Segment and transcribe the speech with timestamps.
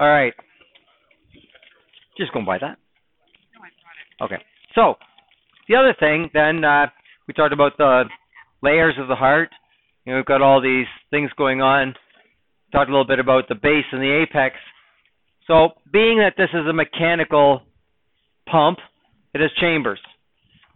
[0.00, 0.32] All right.
[2.16, 2.78] Just going by that.
[4.20, 4.42] Okay.
[4.74, 4.94] So
[5.68, 6.86] the other thing, then uh,
[7.26, 8.04] we talked about the
[8.62, 9.50] layers of the heart.
[10.04, 11.94] You know, we've got all these things going on.
[12.72, 14.56] Talked a little bit about the base and the apex.
[15.46, 17.62] So, being that this is a mechanical
[18.50, 18.78] pump,
[19.34, 20.00] it has chambers.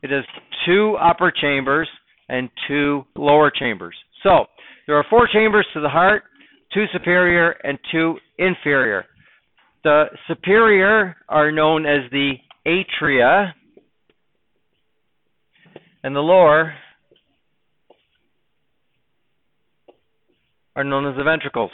[0.02, 0.24] It has
[0.66, 1.88] two upper chambers
[2.28, 3.94] and two lower chambers.
[4.22, 4.46] So,
[4.86, 6.22] there are four chambers to the heart,
[6.72, 9.04] two superior and two inferior.
[9.84, 12.34] The superior are known as the
[12.66, 13.52] atria,
[16.04, 16.74] and the lower
[20.76, 21.72] are known as the ventricles.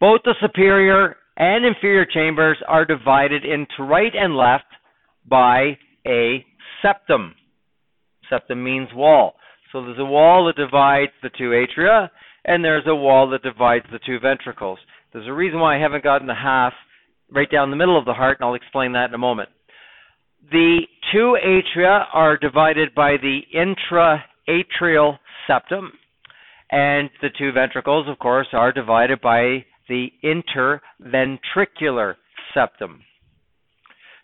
[0.00, 4.64] Both the superior and inferior chambers are divided into right and left
[5.28, 6.44] by a
[6.82, 7.34] septum.
[8.28, 9.34] Septum means wall.
[9.72, 12.10] So there's a wall that divides the two atria,
[12.44, 14.78] and there's a wall that divides the two ventricles.
[15.12, 16.72] There's a reason why I haven't gotten the half
[17.30, 19.48] right down the middle of the heart, and I'll explain that in a moment.
[20.50, 20.80] The
[21.12, 25.92] two atria are divided by the intraatrial septum,
[26.70, 32.14] and the two ventricles, of course, are divided by the interventricular
[32.54, 33.02] septum.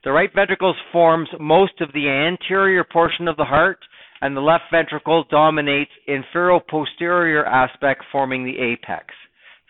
[0.05, 3.79] The right ventricle forms most of the anterior portion of the heart,
[4.21, 9.13] and the left ventricle dominates inferior-posterior aspect, forming the apex.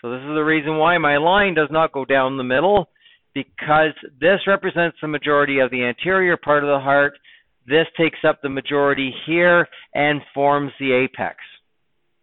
[0.02, 2.88] So this is the reason why my line does not go down the middle
[3.34, 7.14] because this represents the majority of the anterior part of the heart.
[7.66, 11.36] This takes up the majority here and forms the apex.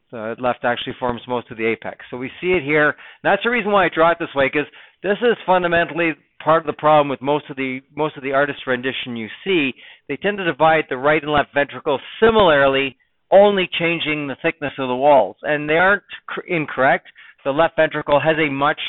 [0.10, 2.06] So the left actually forms most of the apex.
[2.10, 2.96] So we see it here.
[3.24, 4.68] That's the reason why I draw it this way, because
[5.02, 6.12] this is fundamentally
[6.44, 9.72] part of the problem with most of the most of the artist rendition you see.
[10.08, 12.96] They tend to divide the right and left ventricle similarly,
[13.32, 15.36] only changing the thickness of the walls.
[15.42, 16.04] And they aren't
[16.48, 17.08] incorrect.
[17.44, 18.80] The left ventricle has a much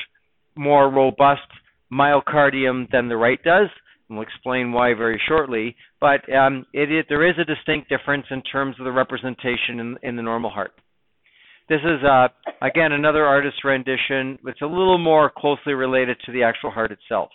[0.57, 1.43] more robust
[1.93, 3.69] myocardium than the right does.
[4.09, 5.77] We'll explain why very shortly.
[6.01, 9.97] But um, it, it, there is a distinct difference in terms of the representation in,
[10.03, 10.73] in the normal heart.
[11.69, 12.29] This is, uh,
[12.61, 14.39] again, another artist's rendition.
[14.47, 17.31] It's a little more closely related to the actual heart itself.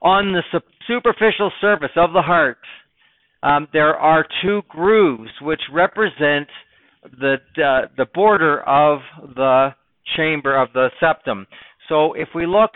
[0.00, 2.58] On the su- superficial surface of the heart,
[3.42, 6.48] um, there are two grooves which represent
[7.02, 9.00] the uh, the border of
[9.34, 9.70] the
[10.16, 11.46] chamber of the septum.
[11.88, 12.70] So if we look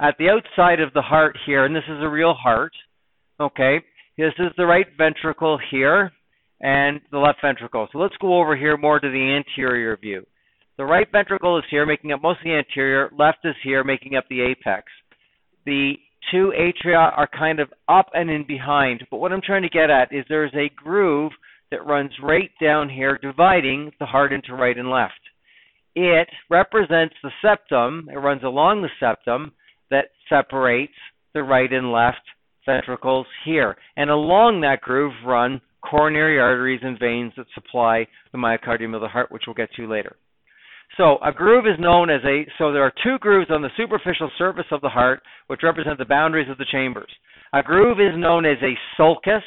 [0.00, 2.72] at the outside of the heart here, and this is a real heart,
[3.40, 3.80] okay,
[4.16, 6.12] this is the right ventricle here
[6.60, 7.88] and the left ventricle.
[7.92, 10.26] So let's go over here more to the anterior view.
[10.76, 13.10] The right ventricle is here, making up most of the anterior.
[13.16, 14.84] Left is here, making up the apex.
[15.66, 15.94] The
[16.30, 19.04] two atria are kind of up and in behind.
[19.10, 21.32] But what I'm trying to get at is there's a groove
[21.70, 25.20] that runs right down here, dividing the heart into right and left.
[25.94, 28.08] It represents the septum.
[28.12, 29.52] It runs along the septum,
[29.90, 30.94] that separates
[31.34, 32.22] the right and left
[32.66, 33.76] ventricles here.
[33.96, 39.08] And along that groove run coronary arteries and veins that supply the myocardium of the
[39.08, 40.16] heart, which we'll get to later.
[40.96, 44.30] So a groove is known as a so there are two grooves on the superficial
[44.38, 47.10] surface of the heart which represent the boundaries of the chambers.
[47.52, 49.42] A groove is known as a sulcus,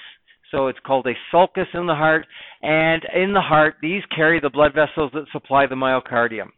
[0.52, 2.28] so it's called a sulcus in the heart,
[2.62, 6.50] and in the heart these carry the blood vessels that supply the myocardium.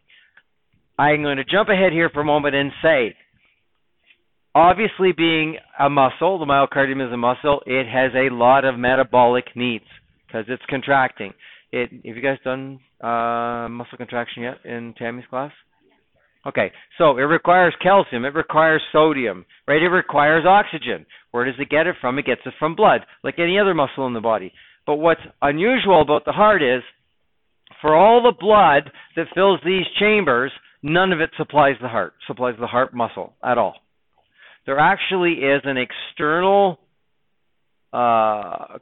[0.98, 3.14] I'm going to jump ahead here for a moment and say
[4.54, 9.46] obviously being a muscle, the myocardium is a muscle, it has a lot of metabolic
[9.56, 9.84] needs
[10.26, 11.32] because it's contracting.
[11.72, 15.52] It have you guys done uh, muscle contraction yet in Tammy's class?
[16.46, 19.82] Okay, so it requires calcium, it requires sodium, right?
[19.82, 21.06] It requires oxygen.
[21.34, 22.18] Where does it get it from?
[22.18, 24.52] It gets it from blood, like any other muscle in the body.
[24.86, 26.82] But what's unusual about the heart is
[27.82, 30.52] for all the blood that fills these chambers,
[30.82, 33.74] none of it supplies the heart, supplies the heart muscle at all
[34.66, 36.78] there actually is an external
[37.92, 38.78] uh,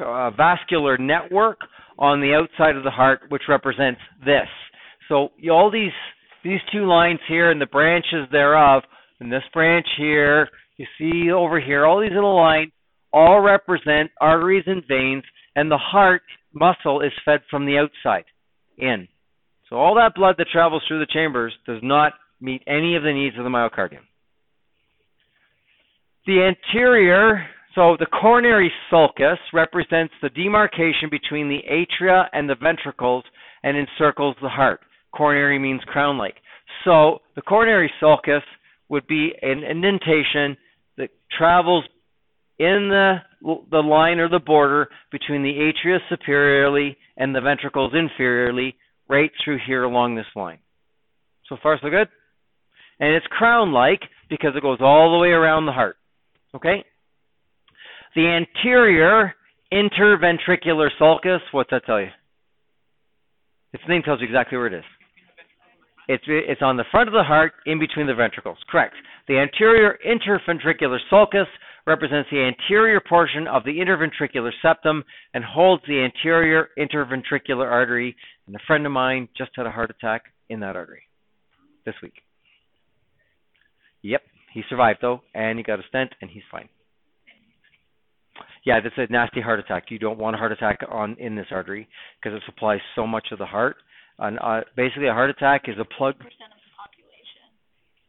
[0.00, 1.60] uh, vascular network
[1.98, 4.48] on the outside of the heart, which represents this.
[5.08, 5.92] So all these
[6.44, 8.82] these two lines here and the branches thereof,
[9.18, 12.72] and this branch here, you see over here, all these little lines
[13.12, 15.24] all represent arteries and veins,
[15.54, 18.24] and the heart muscle is fed from the outside
[18.78, 19.08] in.
[19.68, 23.12] So all that blood that travels through the chambers does not meet any of the
[23.12, 24.04] needs of the myocardium.
[26.26, 33.24] The anterior, so the coronary sulcus represents the demarcation between the atria and the ventricles
[33.62, 34.80] and encircles the heart.
[35.12, 36.36] Coronary means crown-like.
[36.84, 38.42] So the coronary sulcus
[38.88, 40.56] would be an indentation
[40.96, 41.84] that travels
[42.58, 43.16] in the
[43.70, 48.74] the line or the border between the atria superiorly and the ventricles inferiorly,
[49.08, 50.58] right through here along this line.
[51.48, 52.08] So far, so good.
[52.98, 54.00] And it's crown-like
[54.30, 55.96] because it goes all the way around the heart.
[56.54, 56.84] Okay.
[58.14, 59.34] The anterior
[59.72, 61.42] interventricular sulcus.
[61.52, 62.08] What's that tell you?
[63.72, 64.84] Its name tells you exactly where it is.
[66.08, 68.58] It's it's on the front of the heart, in between the ventricles.
[68.68, 68.94] Correct.
[69.28, 71.48] The anterior interventricular sulcus
[71.86, 75.04] represents the anterior portion of the interventricular septum
[75.34, 78.14] and holds the anterior interventricular artery.
[78.46, 81.02] And a friend of mine just had a heart attack in that artery
[81.84, 82.14] this week.
[84.02, 84.22] Yep,
[84.54, 86.68] he survived though, and he got a stent, and he's fine.
[88.64, 89.84] Yeah, that's a nasty heart attack.
[89.90, 91.88] You don't want a heart attack on in this artery
[92.20, 93.76] because it supplies so much of the heart.
[94.18, 96.14] And uh, basically, a heart attack is a plug.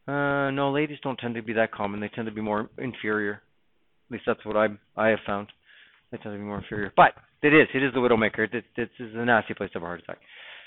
[0.07, 2.00] Uh, no, ladies don't tend to be that common.
[2.00, 3.42] They tend to be more inferior.
[4.09, 5.48] At least that's what I I have found.
[6.12, 6.94] They tend to be more inferior.
[6.95, 7.13] But
[7.44, 7.68] it is.
[7.74, 8.54] It is the widowmaker.
[8.54, 10.19] It, it is a nasty place to have a heart attack.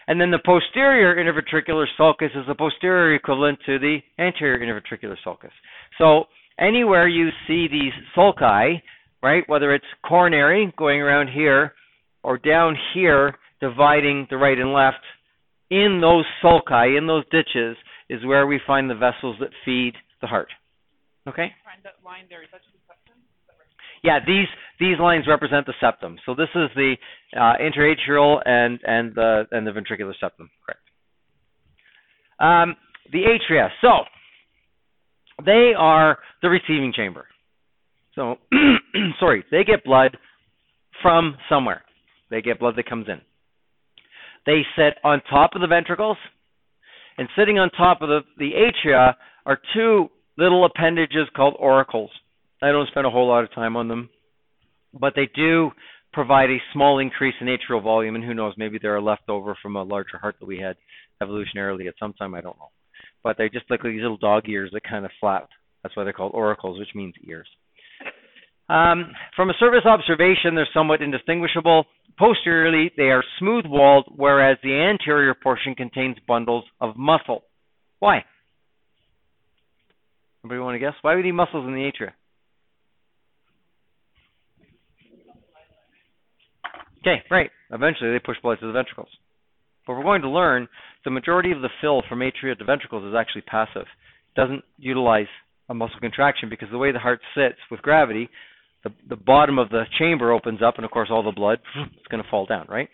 [0.07, 5.53] And then the posterior interventricular sulcus is the posterior equivalent to the anterior interventricular sulcus.
[5.99, 6.25] So
[6.59, 8.83] anywhere you see these sulci,
[9.23, 11.75] right, whether it's coronary going around here
[12.23, 14.99] or down here dividing the right and left,
[15.71, 17.77] in those sulci, in those ditches,
[18.09, 20.49] is where we find the vessels that feed the heart.
[21.29, 21.53] Okay?
[22.05, 22.61] line there, is that
[24.03, 24.47] yeah, these
[24.79, 26.19] these lines represent the septum.
[26.25, 26.95] So this is the
[27.39, 30.51] uh, interatrial and and the and the ventricular septum.
[30.65, 30.81] Correct.
[32.39, 32.77] Um,
[33.13, 33.69] the atria.
[33.83, 34.05] So
[35.45, 37.27] they are the receiving chamber.
[38.15, 38.37] So
[39.21, 40.17] sorry, they get blood
[41.03, 41.83] from somewhere.
[42.31, 43.21] They get blood that comes in.
[44.47, 46.17] They sit on top of the ventricles,
[47.19, 49.15] and sitting on top of the, the atria
[49.45, 50.09] are two
[50.39, 52.09] little appendages called auricles.
[52.63, 54.09] I don't spend a whole lot of time on them,
[54.99, 55.71] but they do
[56.13, 59.77] provide a small increase in atrial volume, and who knows, maybe they're left over from
[59.77, 60.77] a larger heart that we had
[61.23, 62.35] evolutionarily at some time.
[62.35, 62.71] I don't know,
[63.23, 65.49] but they're just like these little dog ears that kind of flap.
[65.83, 67.49] That's why they're called auricles, which means ears.
[68.71, 71.87] Um, from a surface observation, they're somewhat indistinguishable.
[72.17, 77.43] Posteriorly, they are smooth walled, whereas the anterior portion contains bundles of muscle.
[77.99, 78.25] Why?
[80.45, 80.95] Anybody want to guess?
[81.03, 82.13] Why would he muscles in the atria?
[87.01, 87.51] Okay, right.
[87.73, 89.09] Eventually, they push blood to the ventricles.
[89.85, 90.69] But we're going to learn
[91.05, 93.83] the majority of the fill from atria to ventricles is actually passive.
[93.83, 95.27] It doesn't utilize
[95.69, 98.29] a muscle contraction because the way the heart sits with gravity,
[98.85, 102.07] the, the bottom of the chamber opens up, and of course, all the blood is
[102.11, 102.89] going to fall down, right?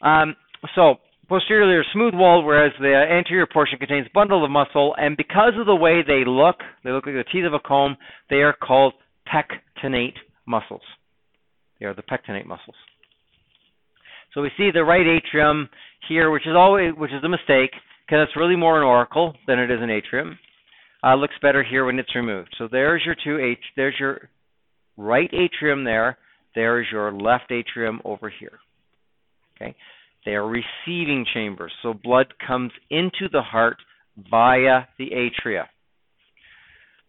[0.00, 0.36] Um,
[0.74, 0.96] so,
[1.28, 5.66] posteriorly are smooth walled, whereas the anterior portion contains bundle of muscle, and because of
[5.66, 7.96] the way they look, they look like the teeth of a comb,
[8.30, 8.94] they are called
[9.26, 10.16] pectinate
[10.46, 10.82] muscles.
[11.78, 12.76] They are the pectinate muscles.
[14.34, 15.68] So we see the right atrium
[16.08, 17.70] here, which is always which is a mistake
[18.06, 20.38] because it's really more an auricle than it is an atrium.
[21.02, 22.54] Uh, looks better here when it's removed.
[22.58, 23.62] So there's your two H.
[23.76, 24.28] There's your
[24.98, 26.18] right atrium there.
[26.54, 28.58] There's your left atrium over here.
[29.56, 29.74] Okay,
[30.26, 33.78] they are receiving chambers, so blood comes into the heart
[34.30, 35.64] via the atria.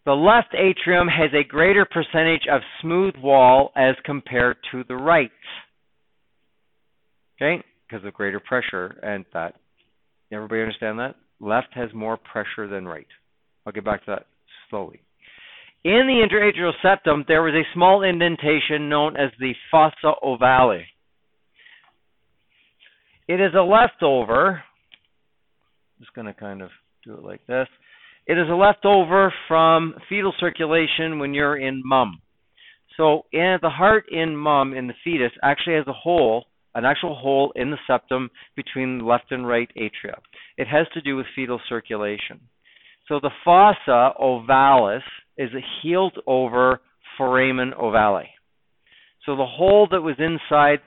[0.06, 5.32] The left atrium has a greater percentage of smooth wall as compared to the right.
[7.36, 7.64] Okay?
[7.88, 9.56] Because of greater pressure and that.
[10.32, 11.16] Everybody understand that?
[11.40, 13.08] Left has more pressure than right.
[13.66, 14.26] I'll get back to that
[14.70, 15.02] slowly.
[15.84, 20.84] In the interatrial septum, there was a small indentation known as the fossa ovale.
[23.30, 24.56] It is a leftover.
[24.56, 26.70] I'm just going to kind of
[27.06, 27.68] do it like this.
[28.28, 32.22] It is a leftover from fetal circulation when you're in mum.
[32.98, 36.46] So in the heart in mum in the fetus actually has a hole,
[36.76, 40.20] an actual hole in the septum between left and right atria.
[40.58, 42.42] It has to do with fetal circulation.
[43.08, 45.04] So the fossa ovalis
[45.40, 46.82] is a healed over
[47.18, 48.26] foramen ovale.
[49.26, 50.80] So the hole that was inside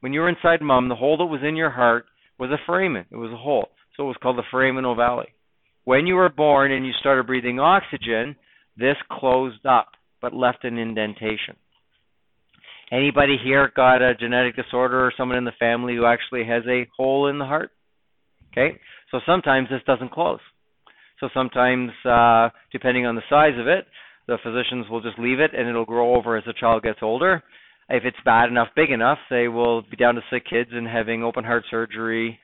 [0.00, 2.06] when you were inside mum, the hole that was in your heart
[2.38, 3.04] was a foramen.
[3.10, 3.68] It was a hole.
[3.96, 5.26] So it was called the foramen ovale.
[5.84, 8.36] When you were born and you started breathing oxygen,
[8.76, 9.90] this closed up
[10.22, 11.56] but left an indentation.
[12.92, 16.88] Anybody here got a genetic disorder or someone in the family who actually has a
[16.96, 17.70] hole in the heart?
[18.52, 18.78] Okay,
[19.10, 20.40] so sometimes this doesn't close.
[21.20, 23.86] So sometimes, uh, depending on the size of it,
[24.26, 27.42] the physicians will just leave it and it'll grow over as the child gets older.
[27.88, 31.24] If it's bad enough, big enough, they will be down to sick kids and having
[31.24, 32.38] open heart surgery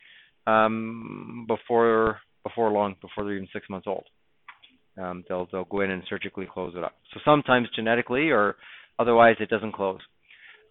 [0.46, 4.04] um, before before long, before they're even six months old.
[5.00, 6.94] Um, they'll they'll go in and surgically close it up.
[7.14, 8.56] So sometimes genetically or
[8.98, 10.00] otherwise it doesn't close.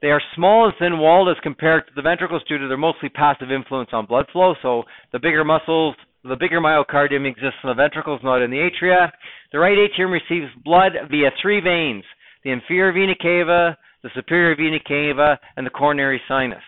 [0.02, 3.10] They are small and thin walled as compared to the ventricles due to their mostly
[3.10, 4.54] passive influence on blood flow.
[4.62, 4.84] So
[5.14, 5.96] the bigger muscles,
[6.28, 9.12] The bigger myocardium exists in the ventricles, not in the atria.
[9.52, 12.04] The right atrium receives blood via three veins
[12.44, 16.64] the inferior vena cava, the superior vena cava, and the coronary sinus.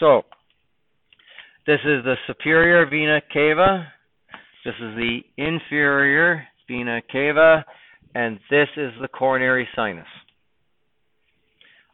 [0.00, 0.22] So,
[1.66, 3.86] this is the superior vena cava,
[4.64, 7.64] this is the inferior vena cava,
[8.14, 10.06] and this is the coronary sinus.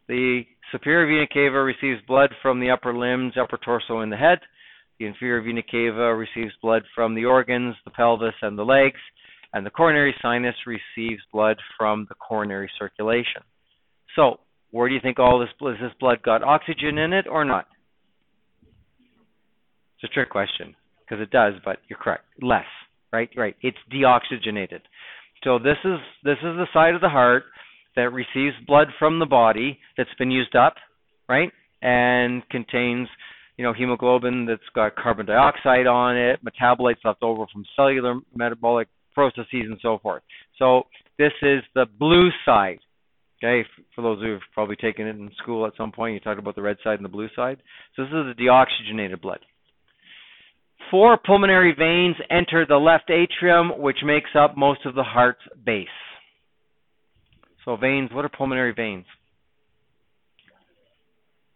[0.09, 4.39] The superior vena cava receives blood from the upper limbs, upper torso, and the head.
[4.99, 9.01] The inferior vena cava receives blood from the organs, the pelvis, and the legs.
[9.53, 13.43] And the coronary sinus receives blood from the coronary circulation.
[14.17, 17.67] So, where do you think all this, this blood got oxygen in it or not?
[19.97, 22.25] It's a trick question because it does, but you're correct.
[22.43, 22.65] Less,
[23.13, 23.31] right?
[23.37, 23.55] Right.
[23.63, 24.81] It's deoxygenated.
[25.45, 27.45] So this is this is the side of the heart
[27.97, 30.75] that receives blood from the body that's been used up,
[31.29, 31.53] right?
[31.83, 33.09] And contains,
[33.57, 38.89] you know, hemoglobin that's got carbon dioxide on it, metabolites left over from cellular metabolic
[39.15, 40.23] processes and so forth.
[40.59, 40.85] So
[41.19, 42.79] this is the blue side.
[43.43, 46.55] Okay, for those who've probably taken it in school at some point, you talked about
[46.55, 47.59] the red side and the blue side.
[47.95, 49.41] So this is the deoxygenated blood.
[50.91, 55.87] Four pulmonary veins enter the left atrium, which makes up most of the heart's base.
[57.65, 59.07] So veins, what are pulmonary veins?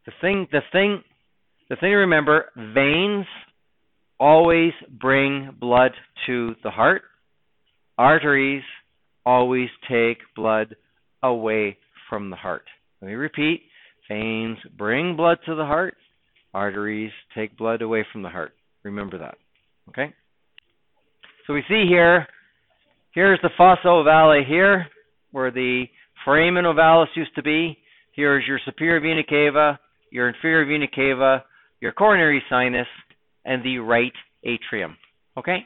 [0.07, 1.03] The thing the thing
[1.71, 3.27] the thing to remember, veins
[4.19, 5.93] always bring blood
[6.27, 7.03] to the heart.
[7.97, 8.63] Arteries
[9.25, 10.75] always take blood
[11.23, 11.77] away
[12.09, 12.65] from the heart.
[13.01, 13.63] Let me repeat.
[14.09, 15.97] Veins bring blood to the heart.
[16.55, 18.53] Arteries take blood away from the heart.
[18.83, 19.37] Remember that.
[19.91, 20.15] Okay?
[21.47, 22.27] So we see here,
[23.13, 24.87] here's the fossa ovale here,
[25.33, 25.85] where the
[26.25, 27.77] foramen ovalis used to be.
[28.13, 29.79] Here is your superior vena cava,
[30.11, 31.45] your inferior vena cava,
[31.81, 32.87] your coronary sinus,
[33.45, 34.13] and the right
[34.45, 34.97] atrium.
[35.37, 35.59] Okay?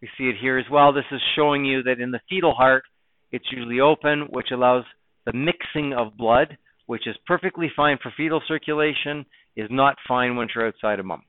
[0.00, 0.92] We see it here as well.
[0.92, 2.82] This is showing you that in the fetal heart,
[3.30, 4.84] it's usually open, which allows
[5.26, 6.56] the mixing of blood,
[6.86, 9.24] which is perfectly fine for fetal circulation,
[9.56, 11.22] is not fine once you're outside of mom.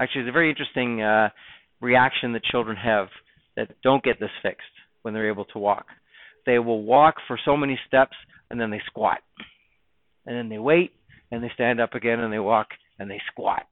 [0.00, 1.28] Actually, it's a very interesting uh,
[1.80, 3.08] reaction that children have
[3.56, 4.62] that don't get this fixed
[5.02, 5.86] when they're able to walk.
[6.46, 8.16] They will walk for so many steps
[8.50, 9.18] and then they squat.
[10.26, 10.92] And then they wait
[11.30, 12.68] and they stand up again and they walk
[12.98, 13.62] and they squat.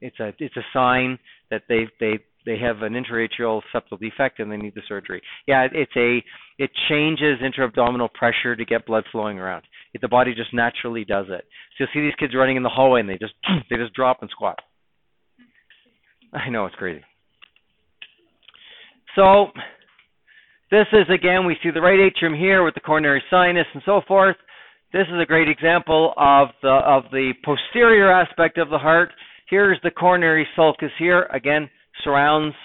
[0.00, 1.18] It's a it's a sign
[1.50, 5.22] that they they they have an intraatrial septal defect and they need the surgery.
[5.46, 6.22] Yeah, it's a
[6.58, 9.64] it changes intra-abdominal pressure to get blood flowing around.
[9.94, 11.44] It, the body just naturally does it.
[11.76, 13.34] So you'll see these kids running in the hallway and they just
[13.70, 14.58] they just drop and squat.
[16.32, 17.02] I know it's crazy.
[19.16, 19.48] So
[20.70, 24.02] this is again, we see the right atrium here with the coronary sinus and so
[24.06, 24.36] forth.
[24.92, 29.10] This is a great example of the of the posterior aspect of the heart.
[29.48, 31.28] Here's the coronary sulcus here.
[31.32, 31.70] Again,
[32.02, 32.56] surrounds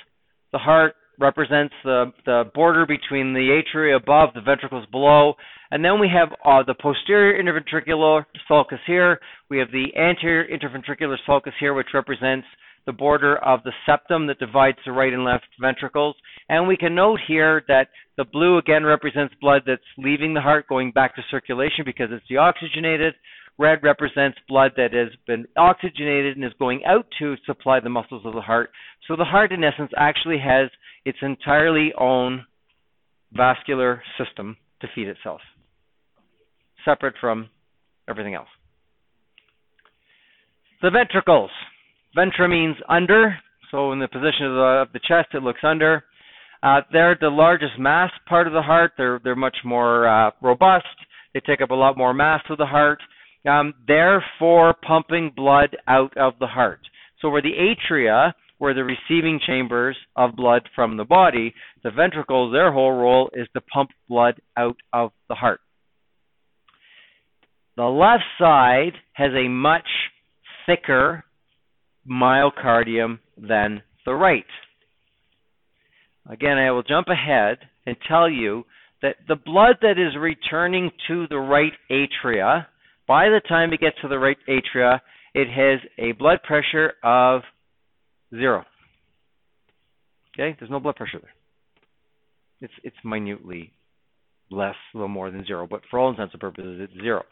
[0.52, 5.36] the heart, represents the the border between the atria above, the ventricles below,
[5.70, 9.20] and then we have uh, the posterior interventricular sulcus here.
[9.52, 12.48] We have the anterior interventricular sulcus here, which represents
[12.86, 16.16] the border of the septum that divides the right and left ventricles.
[16.50, 17.88] And we can note here that
[18.18, 22.26] the blue again represents blood that's leaving the heart going back to circulation because it's
[22.32, 23.12] deoxygenated.
[23.58, 28.26] Red represents blood that has been oxygenated and is going out to supply the muscles
[28.26, 28.70] of the heart.
[29.08, 30.70] So the heart, in essence, actually has
[31.06, 32.46] its entirely own
[33.32, 35.42] vascular system to feed itself,
[36.84, 37.50] separate from
[38.10, 38.50] everything else.
[40.82, 41.50] The ventricles.
[42.16, 43.38] Ventra means under,
[43.72, 46.04] so in the position of the, of the chest, it looks under.
[46.64, 48.94] Uh, they're the largest mass part of the heart.
[48.98, 50.86] They're they're much more uh, robust.
[51.34, 53.00] They take up a lot more mass of the heart.
[53.48, 56.80] Um, therefore, pumping blood out of the heart.
[57.22, 61.54] So where the atria, where the receiving chambers of blood from the body,
[61.84, 65.60] the ventricles, their whole role is to pump blood out of the heart.
[67.78, 69.88] The left side has a much
[70.66, 71.26] thicker
[72.10, 74.46] myocardium than the right.
[76.30, 78.64] Again, I will jump ahead and tell you
[79.02, 82.66] that the blood that is returning to the right atria,
[83.08, 85.00] by the time it gets to the right atria,
[85.34, 87.42] it has a blood pressure of
[88.34, 88.64] zero.
[90.34, 91.34] Okay, there's no blood pressure there.
[92.62, 93.74] It's it's minutely
[94.50, 97.24] less, a little more than zero, but for all intents and purposes, it's zero.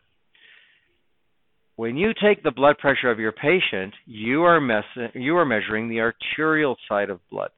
[1.75, 5.89] When you take the blood pressure of your patient, you are mess- you are measuring
[5.89, 7.50] the arterial side of blood.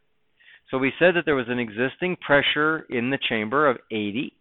[0.72, 4.34] So we said that there was an existing pressure in the chamber of 80,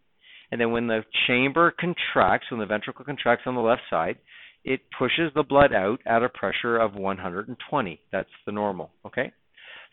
[0.52, 4.18] and then when the chamber contracts, when the ventricle contracts on the left side,
[4.64, 8.00] it pushes the blood out at a pressure of 120.
[8.12, 9.32] That's the normal, okay?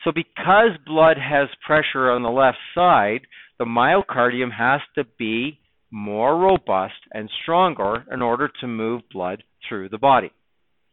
[0.04, 3.22] So because blood has pressure on the left side,
[3.58, 5.60] the myocardium has to be
[5.92, 10.32] more robust and stronger in order to move blood through the body.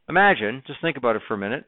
[0.08, 1.64] Imagine, just think about it for a minute,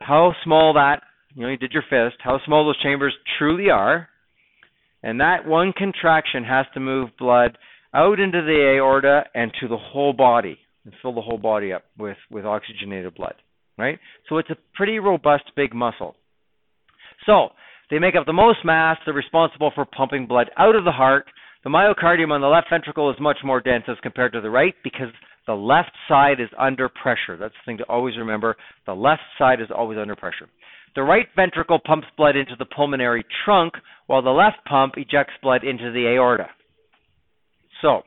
[0.00, 1.02] how small that,
[1.34, 4.08] you know, you did your fist, how small those chambers truly are,
[5.02, 7.58] and that one contraction has to move blood
[7.94, 11.84] out into the aorta and to the whole body and fill the whole body up
[11.98, 13.34] with, with oxygenated blood,
[13.76, 13.98] right?
[14.28, 16.14] So it's a pretty robust big muscle.
[17.26, 17.48] So
[17.90, 18.98] they make up the most mass.
[19.04, 21.26] They're responsible for pumping blood out of the heart.
[21.68, 24.74] The myocardium on the left ventricle is much more dense as compared to the right
[24.82, 25.08] because
[25.46, 27.36] the left side is under pressure.
[27.36, 28.56] That's the thing to always remember.
[28.86, 30.48] The left side is always under pressure.
[30.94, 33.74] The right ventricle pumps blood into the pulmonary trunk,
[34.06, 36.46] while the left pump ejects blood into the aorta.
[37.82, 38.00] So,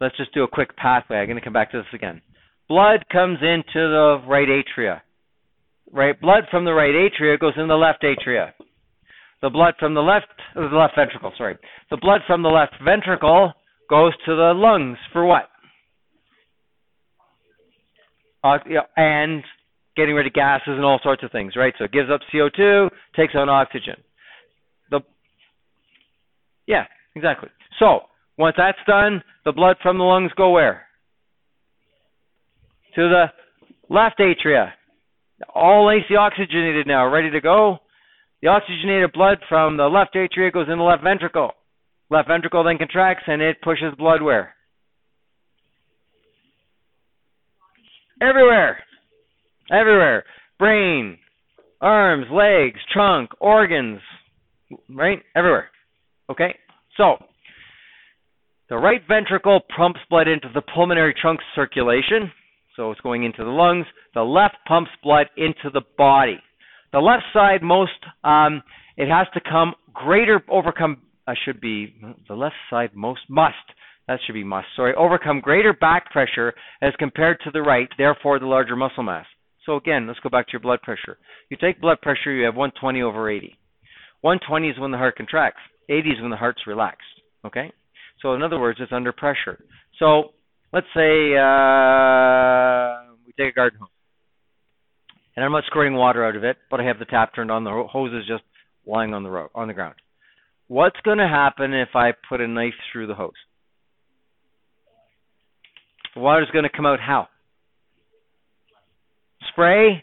[0.00, 1.18] let's just do a quick pathway.
[1.18, 2.20] I'm going to come back to this again.
[2.68, 5.02] Blood comes into the right atria.
[5.92, 8.54] Right, blood from the right atria goes in the left atria.
[9.42, 11.56] The blood from the left, the left ventricle, sorry.
[11.90, 13.52] The blood from the left ventricle
[13.88, 15.48] goes to the lungs for what?
[18.44, 18.58] Uh,
[18.96, 19.42] and
[19.96, 21.74] getting rid of gases and all sorts of things, right?
[21.78, 23.96] So it gives up CO2, takes on oxygen.
[24.90, 25.00] The
[26.66, 27.48] yeah, exactly.
[27.78, 28.00] So
[28.38, 30.82] once that's done, the blood from the lungs go where?
[32.94, 33.24] To the
[33.88, 34.70] left atria.
[35.54, 37.78] All AC oxygenated now, ready to go.
[38.42, 41.50] The oxygenated blood from the left atria goes in the left ventricle.
[42.10, 44.54] Left ventricle then contracts and it pushes blood where?
[48.20, 48.78] Everywhere.
[49.70, 50.24] Everywhere.
[50.58, 51.18] Brain,
[51.80, 54.00] arms, legs, trunk, organs,
[54.88, 55.20] right?
[55.34, 55.68] Everywhere.
[56.30, 56.54] Okay?
[56.96, 57.16] So,
[58.68, 62.30] the right ventricle pumps blood into the pulmonary trunk circulation,
[62.76, 63.86] so it's going into the lungs.
[64.14, 66.38] The left pumps blood into the body.
[66.92, 67.92] The left side most
[68.24, 68.62] um,
[68.96, 71.02] it has to come greater overcome.
[71.26, 71.94] Uh, should be
[72.28, 73.54] the left side most must.
[74.08, 74.66] That should be must.
[74.74, 77.88] Sorry, overcome greater back pressure as compared to the right.
[77.96, 79.26] Therefore, the larger muscle mass.
[79.66, 81.18] So again, let's go back to your blood pressure.
[81.48, 83.56] You take blood pressure, you have 120 over 80.
[84.22, 85.60] 120 is when the heart contracts.
[85.88, 87.06] 80 is when the heart's relaxed.
[87.46, 87.72] Okay.
[88.20, 89.62] So in other words, it's under pressure.
[89.98, 90.32] So
[90.72, 93.88] let's say uh, we take a garden hose,
[95.36, 97.64] and I'm not squirting water out of it, but I have the tap turned on.
[97.64, 98.42] The hose is just
[98.86, 99.94] lying on the road, on the ground.
[100.68, 103.32] What's going to happen if I put a knife through the hose?
[106.14, 107.28] The water's going to come out how?
[109.50, 110.02] Spray,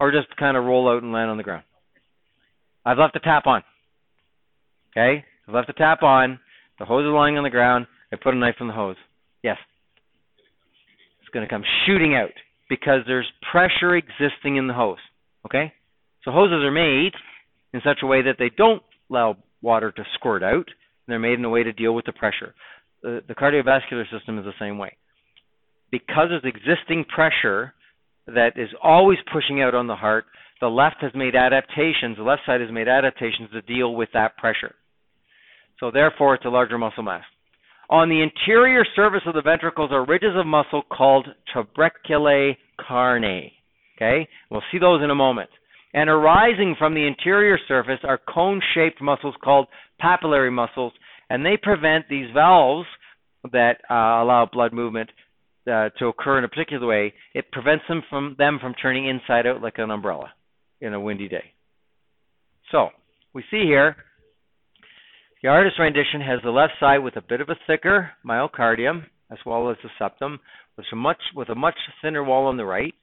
[0.00, 1.64] or just kind of roll out and land on the ground?
[2.84, 3.62] I've left the tap on.
[4.90, 6.38] Okay, I've left the tap on.
[6.78, 7.86] The hose is lying on the ground.
[8.12, 8.96] I put a knife in the hose.
[9.42, 9.56] Yes.
[11.20, 12.32] It's going to come shooting out
[12.72, 14.96] because there's pressure existing in the hose.
[15.44, 15.74] Okay?
[16.24, 17.12] So hoses are made
[17.74, 20.64] in such a way that they don't allow water to squirt out.
[21.06, 22.54] They're made in a way to deal with the pressure.
[23.02, 24.96] The, the cardiovascular system is the same way.
[25.90, 27.74] Because there's existing pressure
[28.26, 30.24] that is always pushing out on the heart,
[30.62, 34.38] the left has made adaptations, the left side has made adaptations to deal with that
[34.38, 34.74] pressure.
[35.78, 37.24] So therefore, it's a larger muscle mass.
[37.92, 43.52] On the interior surface of the ventricles are ridges of muscle called trabeculae carneae.
[43.98, 45.50] Okay, we'll see those in a moment.
[45.92, 49.66] And arising from the interior surface are cone-shaped muscles called
[50.02, 50.94] papillary muscles,
[51.28, 52.86] and they prevent these valves
[53.52, 55.10] that uh, allow blood movement
[55.70, 57.12] uh, to occur in a particular way.
[57.34, 60.32] It prevents them from them from turning inside out like an umbrella
[60.80, 61.52] in a windy day.
[62.70, 62.88] So
[63.34, 63.96] we see here
[65.42, 69.38] the artist rendition has the left side with a bit of a thicker myocardium, as
[69.44, 70.38] well as the septum,
[70.76, 72.94] with a much with a much thinner wall on the right.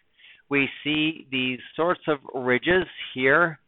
[0.49, 3.59] We see these sorts of ridges here,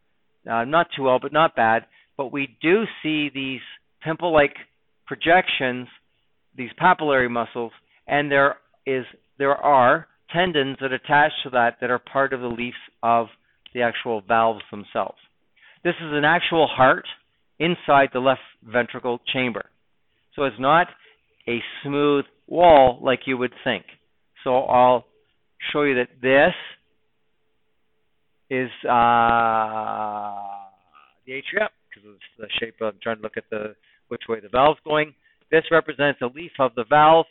[0.50, 1.84] uh, not too well, but not bad.
[2.16, 3.60] But we do see these
[4.02, 4.56] pimple-like
[5.06, 5.86] projections,
[6.56, 7.72] these papillary muscles,
[8.06, 8.56] and there
[8.86, 9.04] is
[9.38, 13.26] there are tendons that attach to that that are part of the leaves of
[13.74, 15.18] the actual valves themselves.
[15.84, 17.04] This is an actual heart
[17.62, 19.64] inside the left ventricle chamber.
[20.34, 20.88] So it's not
[21.48, 23.84] a smooth wall like you would think.
[24.42, 25.04] So I'll
[25.72, 26.54] show you that this
[28.50, 30.34] is uh,
[31.26, 33.74] the atria because of the shape of I'm trying to look at the
[34.08, 35.14] which way the valve's going.
[35.50, 37.26] This represents a leaf of the valve.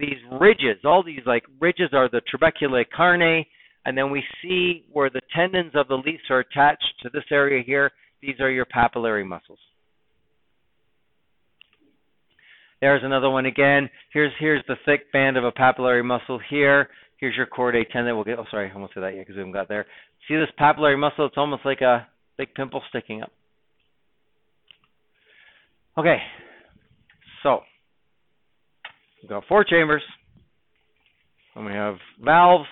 [0.00, 3.44] These ridges, all these like ridges are the trabeculae carneae,
[3.84, 7.62] and then we see where the tendons of the leaves are attached to this area
[7.64, 9.58] here these are your papillary muscles.
[12.80, 13.90] There's another one again.
[14.12, 16.88] Here's here's the thick band of a papillary muscle here.
[17.16, 18.14] Here's your chordae tendon.
[18.14, 18.38] We'll get.
[18.38, 19.86] Oh, sorry, I almost said that yet because we haven't got there.
[20.28, 21.26] See this papillary muscle?
[21.26, 23.32] It's almost like a big pimple sticking up.
[25.98, 26.18] Okay,
[27.42, 27.60] so
[29.20, 30.02] we've got four chambers,
[31.56, 32.68] and we have valves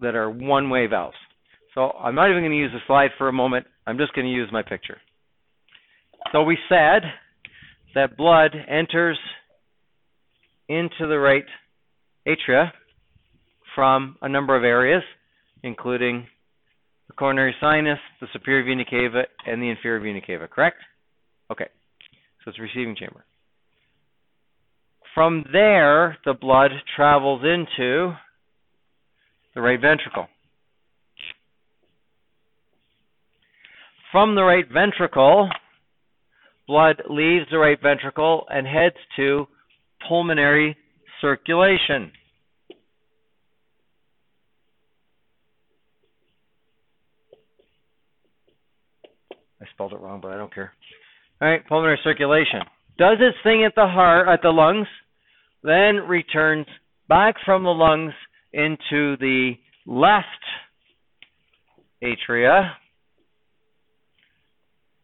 [0.00, 1.16] that are one-way valves.
[1.74, 3.66] So I'm not even going to use the slide for a moment.
[3.86, 4.98] I'm just going to use my picture.
[6.32, 7.02] So we said
[7.94, 9.18] that blood enters
[10.68, 11.44] into the right
[12.26, 12.70] atria
[13.74, 15.02] from a number of areas,
[15.62, 16.26] including
[17.08, 20.78] the coronary sinus, the superior vena cava, and the inferior vena cava, correct?
[21.50, 21.68] Okay,
[22.42, 23.24] so it's receiving chamber.
[25.14, 28.14] From there, the blood travels into
[29.54, 30.26] the right ventricle.
[34.14, 35.50] From the right ventricle,
[36.68, 39.46] blood leaves the right ventricle and heads to
[40.08, 40.76] pulmonary
[41.20, 42.12] circulation.
[49.60, 50.72] I spelled it wrong, but I don't care.
[51.42, 52.60] All right, pulmonary circulation.
[52.96, 54.86] Does its thing at the heart, at the lungs,
[55.64, 56.66] then returns
[57.08, 58.12] back from the lungs
[58.52, 59.54] into the
[59.86, 60.24] left
[62.00, 62.74] atria.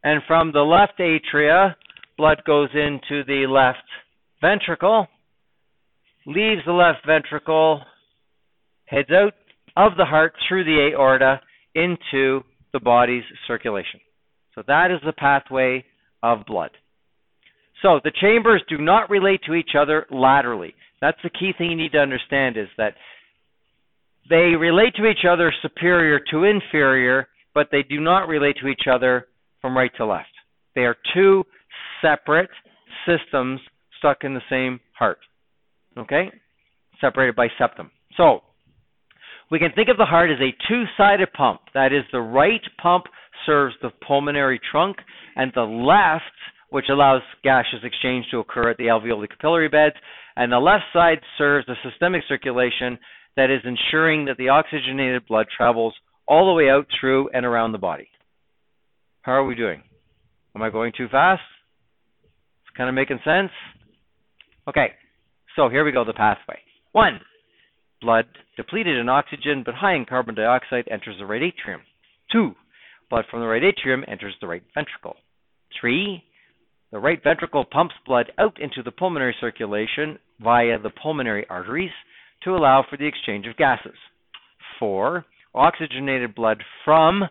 [0.03, 1.75] And from the left atria,
[2.17, 3.87] blood goes into the left
[4.41, 5.07] ventricle,
[6.27, 7.83] leaves the left ventricle,
[8.87, 9.35] heads out
[9.77, 11.41] of the heart through the aorta
[11.75, 14.01] into the body's circulation.
[14.55, 15.85] So that is the pathway
[16.23, 16.71] of blood.
[17.83, 20.75] So the chambers do not relate to each other laterally.
[21.01, 22.95] That's the key thing you need to understand is that
[24.29, 28.87] they relate to each other superior to inferior, but they do not relate to each
[28.91, 29.27] other
[29.61, 30.29] from right to left.
[30.75, 31.45] They are two
[32.03, 32.51] separate
[33.07, 33.61] systems
[33.99, 35.19] stuck in the same heart.
[35.99, 36.31] Okay?
[37.01, 37.91] Separated by septum.
[38.17, 38.41] So,
[39.51, 41.61] we can think of the heart as a two sided pump.
[41.75, 43.05] That is, the right pump
[43.47, 44.99] serves the pulmonary trunk,
[45.37, 46.25] and the left,
[46.71, 49.97] which allows gaseous exchange to occur at the alveolar capillary beds,
[50.37, 52.99] and the left side serves the systemic circulation
[53.37, 55.95] that is ensuring that the oxygenated blood travels
[56.29, 58.09] all the way out through and around the body.
[59.23, 59.83] How are we doing?
[60.57, 61.43] Am I going too fast?
[62.63, 63.51] It's kind of making sense?
[64.67, 64.93] Okay,
[65.57, 66.59] so here we go the pathway.
[66.93, 67.21] One,
[68.01, 68.25] blood
[68.57, 71.83] depleted in oxygen but high in carbon dioxide enters the right atrium.
[72.33, 72.53] Two,
[73.11, 75.17] blood from the right atrium enters the right ventricle.
[75.79, 76.25] Three,
[76.91, 81.91] the right ventricle pumps blood out into the pulmonary circulation via the pulmonary arteries
[82.45, 83.99] to allow for the exchange of gases.
[84.79, 87.25] Four, oxygenated blood from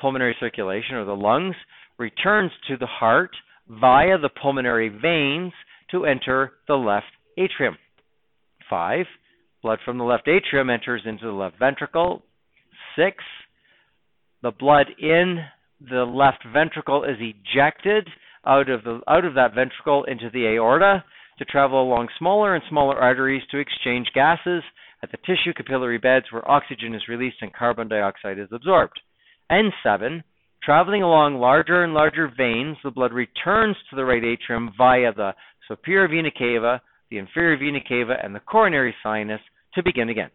[0.00, 1.56] pulmonary circulation or the lungs
[1.98, 3.30] returns to the heart
[3.68, 5.52] via the pulmonary veins
[5.90, 7.76] to enter the left atrium.
[8.68, 9.06] Five,
[9.62, 12.22] blood from the left atrium enters into the left ventricle.
[12.96, 13.16] Six,
[14.42, 15.38] the blood in
[15.80, 18.08] the left ventricle is ejected
[18.46, 21.04] out of the out of that ventricle into the aorta
[21.38, 24.62] to travel along smaller and smaller arteries to exchange gases
[25.02, 29.00] at the tissue capillary beds where oxygen is released and carbon dioxide is absorbed.
[29.50, 30.22] And seven,
[30.62, 35.32] traveling along larger and larger veins, the blood returns to the right atrium via the
[35.66, 39.40] superior vena cava, the inferior vena cava, and the coronary sinus
[39.74, 40.30] to begin again.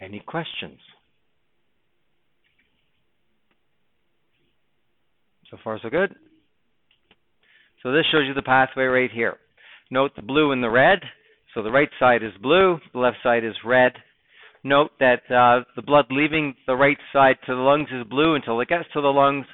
[0.00, 0.78] Any questions?
[5.50, 6.14] So far, so good.
[7.82, 9.36] So this shows you the pathway right here.
[9.90, 11.00] Note the blue and the red.
[11.54, 13.92] So the right side is blue, the left side is red.
[14.66, 18.60] Note that uh, the blood leaving the right side to the lungs is blue until
[18.60, 19.46] it gets to the lungs.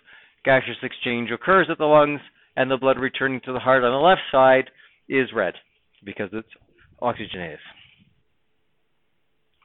[0.43, 2.21] Gaseous exchange occurs at the lungs,
[2.57, 4.71] and the blood returning to the heart on the left side
[5.11, 5.53] is red
[6.03, 6.49] because it's
[7.03, 7.59] oxygenated.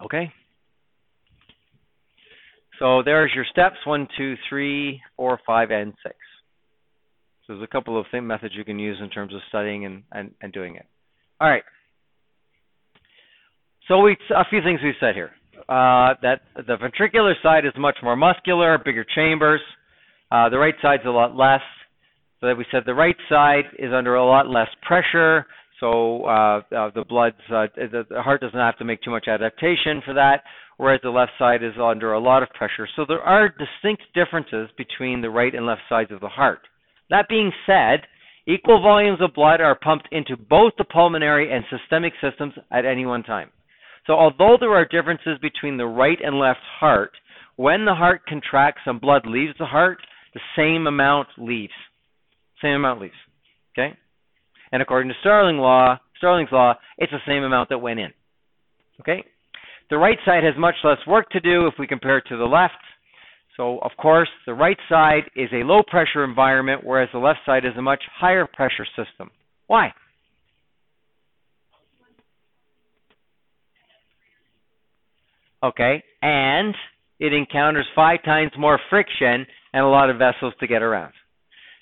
[0.04, 0.34] Okay?
[2.80, 6.18] So there's your steps one, two, three, four, five, and six.
[7.46, 10.32] So there's a couple of methods you can use in terms of studying and, and,
[10.42, 10.86] and doing it.
[11.40, 11.64] All right.
[13.88, 15.32] So we a few things we've said here.
[15.70, 19.62] Uh, that the ventricular side is much more muscular, bigger chambers.
[20.32, 21.62] Uh, the right side's a lot less.
[22.40, 25.46] So that we said the right side is under a lot less pressure.
[25.80, 29.28] So uh, uh, the blood's uh, the, the heart doesn't have to make too much
[29.28, 30.44] adaptation for that,
[30.78, 32.88] whereas the left side is under a lot of pressure.
[32.96, 36.60] So there are distinct differences between the right and left sides of the heart.
[37.10, 38.02] That being said,
[38.48, 43.06] equal volumes of blood are pumped into both the pulmonary and systemic systems at any
[43.06, 43.50] one time.
[44.08, 47.12] So, although there are differences between the right and left heart,
[47.58, 50.00] when the heart contracts and blood leaves the heart,
[50.34, 51.74] the same amount leaves.
[52.62, 53.14] Same amount leaves.
[53.78, 53.96] Okay?
[54.72, 58.12] And according to Starling law, Starling's law, it's the same amount that went in.
[59.02, 59.24] Okay?
[59.90, 62.46] The right side has much less work to do if we compare it to the
[62.46, 62.74] left.
[63.56, 67.66] So, of course, the right side is a low pressure environment, whereas the left side
[67.66, 69.32] is a much higher pressure system.
[69.66, 69.94] Why?
[75.64, 76.76] Okay, and
[77.20, 81.14] it encounters five times more friction and a lot of vessels to get around.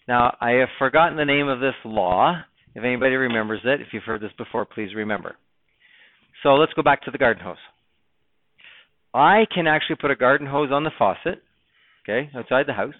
[0.07, 2.41] Now, I have forgotten the name of this law.
[2.73, 5.35] If anybody remembers it, if you've heard this before, please remember.
[6.43, 7.57] So let's go back to the garden hose.
[9.13, 11.41] I can actually put a garden hose on the faucet,
[12.03, 12.93] okay, outside the house,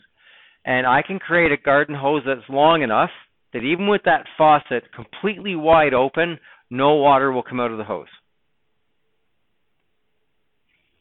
[0.66, 3.12] and I can create a garden hose that's long enough
[3.54, 7.84] that even with that faucet completely wide open, no water will come out of the
[7.84, 8.08] hose.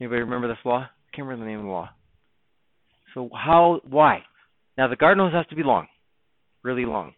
[0.04, 0.80] Anybody remember this law?
[0.80, 1.88] I can't remember the name of the law.
[3.14, 4.18] So how why?
[4.76, 5.86] Now the garden hose has to be long.
[6.62, 7.14] Really long.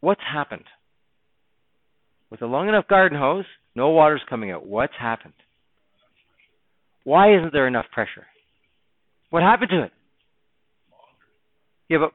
[0.00, 0.64] What's happened?
[2.30, 4.66] With a long enough garden hose, no water's coming out.
[4.66, 5.34] What's happened?
[7.04, 8.24] Why isn't there enough pressure?
[9.28, 9.92] What happened to it?
[11.90, 12.12] Yeah, but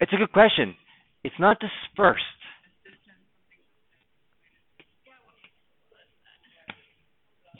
[0.00, 0.74] it's a good question.
[1.22, 2.24] It's not dispersed.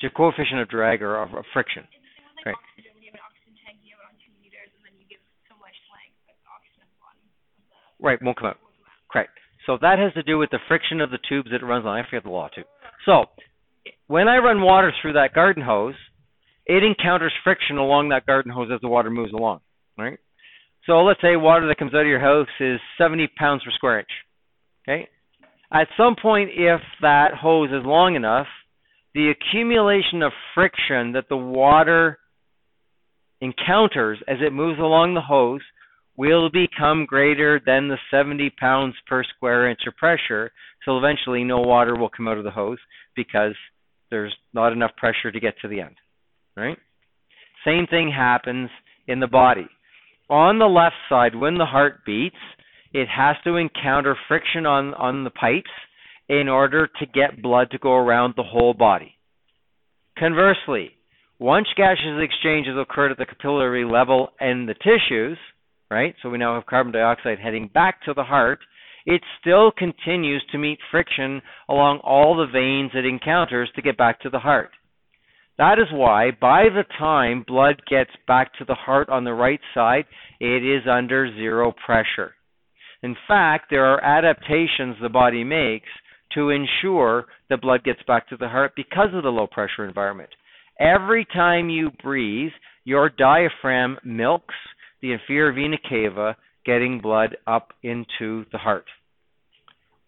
[0.01, 1.85] It's your coefficient of drag or of, of friction.
[2.47, 2.55] Right.
[8.03, 8.57] Right, won't come out.
[9.13, 9.29] Correct.
[9.67, 11.99] So that has to do with the friction of the tubes that it runs on.
[11.99, 12.63] I forget the law too.
[13.05, 13.27] So
[14.07, 15.97] when I run water through that garden hose,
[16.65, 19.61] it encounters friction along that garden hose as the water moves along.
[19.99, 20.19] Right.
[20.87, 23.99] So let's say water that comes out of your house is 70 pounds per square
[23.99, 24.09] inch.
[24.89, 25.09] Okay.
[25.71, 28.47] At some point, if that hose is long enough,
[29.15, 32.19] the accumulation of friction that the water
[33.41, 35.63] encounters as it moves along the hose
[36.17, 40.53] will become greater than the 70 pounds per square inch of pressure.
[40.85, 42.79] So eventually, no water will come out of the hose
[43.17, 43.55] because
[44.11, 45.97] there's not enough pressure to get to the end.
[46.57, 46.77] Right?
[47.65, 48.71] Same thing happens
[49.07, 49.69] in the body.
[50.29, 52.37] On the left side, when the heart beats,
[52.93, 55.71] it has to encounter friction on, on the pipes
[56.31, 59.17] in order to get blood to go around the whole body.
[60.17, 60.93] Conversely,
[61.41, 65.37] once gaseous exchanges occurred at the capillary level and the tissues,
[65.91, 66.15] right?
[66.23, 68.61] So we now have carbon dioxide heading back to the heart.
[69.07, 74.21] It still continues to meet friction along all the veins it encounters to get back
[74.21, 74.71] to the heart.
[75.59, 79.61] That is why by the time blood gets back to the heart on the right
[79.75, 80.05] side,
[80.39, 82.35] it is under zero pressure.
[83.03, 85.89] In fact, there are adaptations the body makes
[86.35, 90.31] to ensure the blood gets back to the heart because of the low pressure environment.
[90.79, 92.53] Every time you breathe,
[92.85, 94.55] your diaphragm milks
[95.01, 98.85] the inferior vena cava, getting blood up into the heart.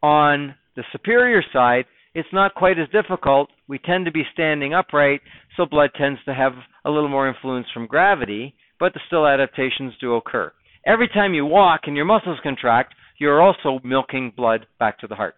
[0.03, 3.49] On the superior side, it's not quite as difficult.
[3.69, 5.21] We tend to be standing upright,
[5.57, 6.53] so blood tends to have
[6.85, 10.53] a little more influence from gravity, but the still adaptations do occur.
[10.87, 15.15] Every time you walk and your muscles contract, you're also milking blood back to the
[15.15, 15.37] heart.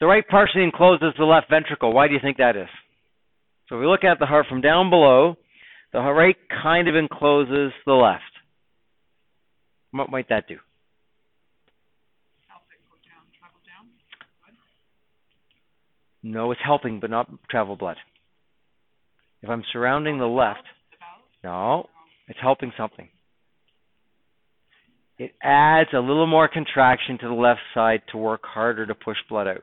[0.00, 1.92] The right partially encloses the left ventricle.
[1.92, 2.68] Why do you think that is?
[3.68, 5.36] So if we look at the heart from down below,
[5.92, 8.22] the right kind of encloses the left.
[9.90, 10.58] What might that do?
[16.22, 17.96] No, it's helping, but not travel blood.
[19.42, 20.64] If I'm surrounding the left,
[21.44, 21.88] no,
[22.26, 23.08] it's helping something.
[25.18, 29.16] It adds a little more contraction to the left side to work harder to push
[29.28, 29.62] blood out.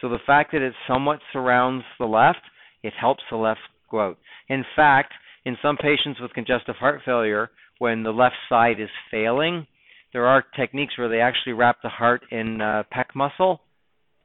[0.00, 2.40] So the fact that it somewhat surrounds the left,
[2.82, 3.60] it helps the left
[3.90, 4.18] go out.
[4.48, 5.12] In fact,
[5.44, 9.66] in some patients with congestive heart failure, when the left side is failing,
[10.12, 13.60] there are techniques where they actually wrap the heart in uh, pec muscle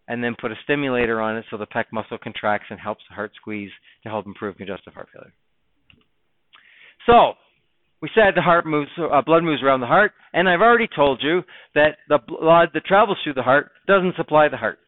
[0.08, 3.16] and then put a stimulator on it so the pec muscle contracts and helps the
[3.16, 3.72] heart squeeze
[4.04, 5.34] to help improve congestive heart failure.
[7.06, 7.34] So,
[8.02, 11.22] we said the heart moves, uh, blood moves around the heart, and I've already told
[11.24, 11.42] you
[11.76, 14.80] that the blood that travels through the heart doesn't supply the heart.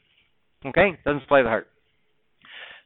[0.67, 1.67] Okay, doesn't supply the heart.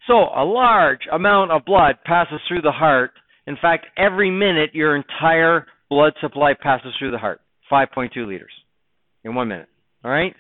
[0.08, 3.12] So a large amount of blood passes through the heart
[3.48, 7.42] in fact, every minute your entire blood supply passes through the heart,
[7.72, 8.52] 5.2 liters
[9.24, 9.68] in one minute.
[10.04, 10.36] All right?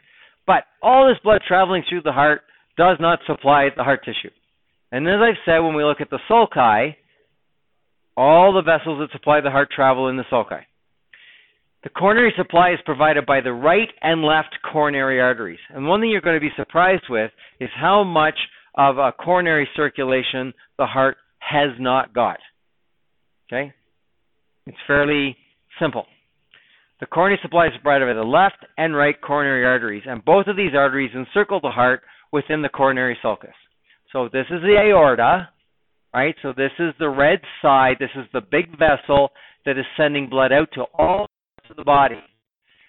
[0.45, 2.41] But all this blood traveling through the heart
[2.77, 4.33] does not supply the heart tissue.
[4.91, 6.95] And as I've said, when we look at the sulci,
[8.17, 10.61] all the vessels that supply the heart travel in the sulci.
[11.83, 15.59] The coronary supply is provided by the right and left coronary arteries.
[15.69, 18.37] And one thing you're going to be surprised with is how much
[18.75, 22.37] of a coronary circulation the heart has not got.
[23.51, 23.73] Okay?
[24.67, 25.35] It's fairly
[25.79, 26.05] simple.
[26.99, 30.55] The coronary supply is provided by the left and right coronary arteries, and both of
[30.55, 33.55] these arteries encircle the heart within the coronary sulcus.
[34.13, 35.49] So this is the aorta,
[36.13, 36.35] right?
[36.43, 37.95] So this is the red side.
[37.99, 39.31] This is the big vessel
[39.65, 41.25] that is sending blood out to all
[41.71, 42.19] of the body.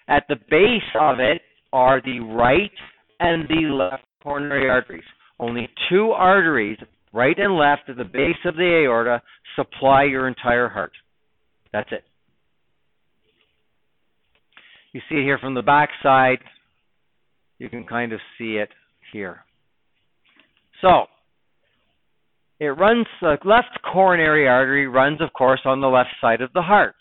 [0.07, 1.41] At the base of it
[1.71, 2.71] are the right
[3.19, 5.03] and the left coronary arteries.
[5.39, 6.77] Only two arteries,
[7.13, 9.21] right and left, at the base of the aorta,
[9.55, 10.91] supply your entire heart.
[11.71, 12.03] That's it.
[14.91, 16.37] You see it here from the back side.
[17.57, 18.69] You can kind of see it
[19.11, 19.39] here.
[20.81, 21.05] So,
[22.59, 26.61] it runs, the left coronary artery runs, of course, on the left side of the
[26.61, 26.95] heart.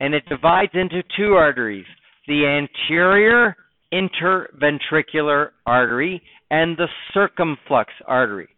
[0.00, 1.86] And it divides into two arteries
[2.26, 3.56] the anterior
[3.92, 8.48] interventricular artery and the circumflex artery.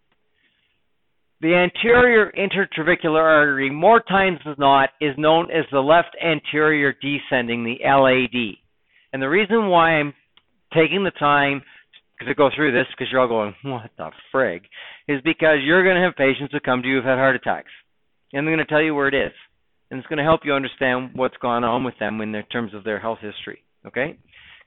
[1.40, 7.64] The anterior interventricular artery, more times than not, is known as the left anterior descending,
[7.64, 8.56] the LAD.
[9.12, 10.12] And the reason why I'm
[10.74, 11.62] taking the time
[12.26, 14.60] to go through this, because you're all going, what the frig,
[15.08, 17.70] is because you're going to have patients who come to you who've had heart attacks.
[18.32, 19.32] And they're going to tell you where it is.
[19.90, 22.84] And it's going to help you understand what's gone on with them in terms of
[22.84, 23.62] their health history.
[23.86, 24.16] Okay?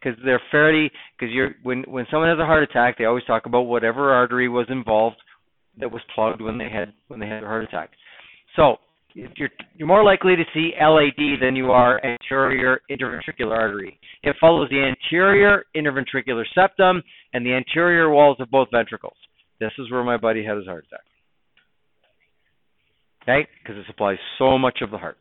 [0.02, 3.46] Because they're fairly, because you're when when someone has a heart attack, they always talk
[3.46, 5.18] about whatever artery was involved
[5.80, 7.92] that was plugged when they had when they had a heart attack.
[8.58, 8.78] So
[9.14, 14.00] you're you're more likely to see LAD than you are anterior interventricular artery.
[14.24, 17.02] It follows the anterior interventricular septum
[17.34, 19.16] and the anterior walls of both ventricles.
[19.60, 21.06] This is where my buddy had his heart attack.
[23.24, 25.18] Okay, because it supplies so much of the heart.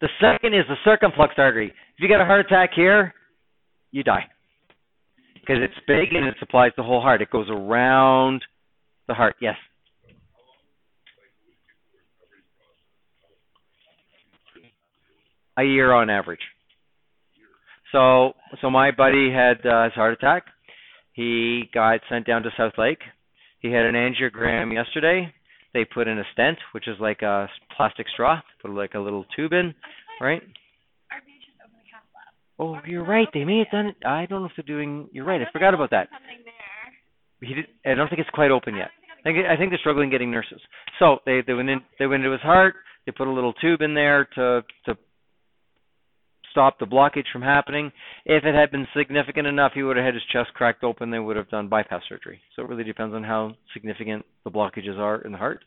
[0.00, 1.68] The second is the circumflex artery.
[1.68, 3.14] If you get a heart attack here,
[3.92, 4.26] you die
[5.46, 7.22] because it's big and it supplies the whole heart.
[7.22, 8.42] It goes around
[9.06, 9.36] the heart.
[9.40, 9.54] Yes.
[15.58, 16.40] A year on average.
[17.92, 20.44] So, so my buddy had uh, his heart attack.
[21.12, 22.98] He got sent down to Southlake.
[23.60, 25.32] He had an angiogram yesterday.
[25.74, 28.40] They put in a stent, which is like a plastic straw.
[28.62, 29.74] Put like a little tube in,
[30.20, 30.42] right?
[32.58, 33.28] Oh, you're right.
[33.34, 33.96] They may have done it.
[34.06, 35.08] I don't know if they're doing.
[35.12, 35.40] You're right.
[35.40, 36.08] I forgot about that.
[37.40, 38.88] He did, I don't think it's quite open yet.
[39.20, 40.60] I think, I think they're struggling getting nurses.
[40.98, 41.80] So they they went in.
[41.98, 42.76] They went into his heart.
[43.04, 44.96] They put a little tube in there to to
[46.56, 47.92] stop the blockage from happening.
[48.24, 51.10] If it had been significant enough, he would have had his chest cracked open.
[51.10, 52.40] They would have done bypass surgery.
[52.54, 55.62] So it really depends on how significant the blockages are in the heart.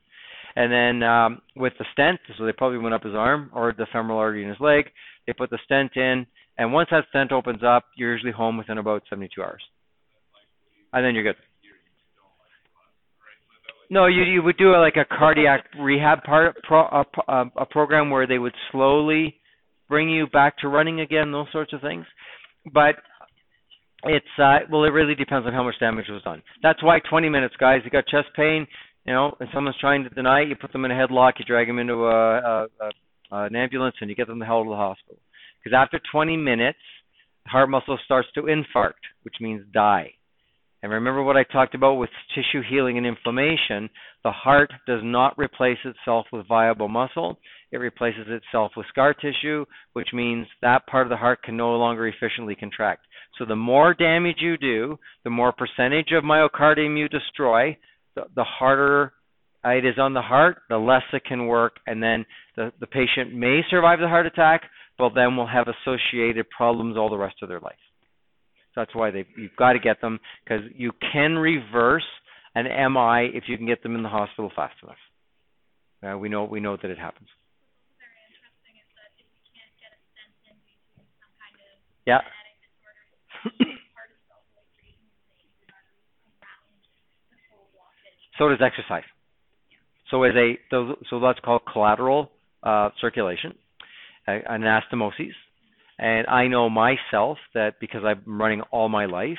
[0.55, 3.85] And then um, with the stent, so they probably went up his arm or the
[3.91, 4.85] femoral artery in his leg.
[5.27, 6.25] They put the stent in,
[6.57, 9.61] and once that stent opens up, you're usually home within about 72 hours,
[10.91, 11.35] and then you're good.
[13.91, 17.65] No, you you would do a, like a cardiac rehab part pro, a, a, a
[17.65, 19.39] program where they would slowly
[19.89, 22.05] bring you back to running again, those sorts of things.
[22.73, 22.95] But
[24.03, 26.41] it's uh well it really depends on how much damage was done.
[26.63, 27.81] That's why 20 minutes, guys.
[27.83, 28.65] You got chest pain,
[29.05, 31.45] you know, and someone's trying to deny it, you put them in a headlock, you
[31.45, 32.89] drag them into a, a, a
[33.31, 35.19] an ambulance, and you get them the hell to the hospital.
[35.63, 36.79] Because after 20 minutes,
[37.45, 40.13] heart muscle starts to infarct, which means die.
[40.81, 43.89] And remember what I talked about with tissue healing and inflammation.
[44.23, 47.37] The heart does not replace itself with viable muscle.
[47.71, 51.75] It replaces itself with scar tissue, which means that part of the heart can no
[51.75, 53.05] longer efficiently contract.
[53.37, 57.77] So the more damage you do, the more percentage of myocardium you destroy,
[58.15, 59.13] the, the harder
[59.65, 63.33] it is on the heart, the less it can work, and then the, the patient
[63.33, 64.61] may survive the heart attack,
[64.97, 67.75] but then will have associated problems all the rest of their life.
[68.73, 72.03] So that's why they you've got to get them because you can reverse
[72.55, 74.95] an MI if you can get them in the hospital fast enough.
[76.01, 77.27] Uh, we know we know that it happens.
[82.05, 82.19] Yeah.
[88.37, 89.03] so does exercise.
[90.09, 90.57] So as a
[91.09, 92.31] so that's called collateral
[92.63, 93.53] uh, circulation,
[94.27, 95.33] uh, anastomosis,
[95.99, 99.37] and I know myself that because I've been running all my life,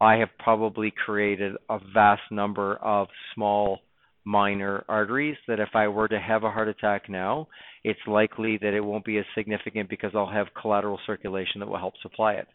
[0.00, 3.80] I have probably created a vast number of small
[4.24, 7.48] minor arteries that if I were to have a heart attack now,
[7.84, 11.78] it's likely that it won't be as significant because I'll have collateral circulation that will
[11.78, 12.48] help supply it.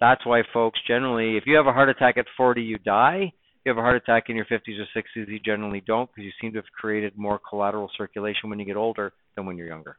[0.00, 3.32] That's why folks generally, if you have a heart attack at 40, you die.
[3.32, 6.24] If you have a heart attack in your 50s or 60s, you generally don't because
[6.24, 9.68] you seem to have created more collateral circulation when you get older than when you're
[9.68, 9.98] younger.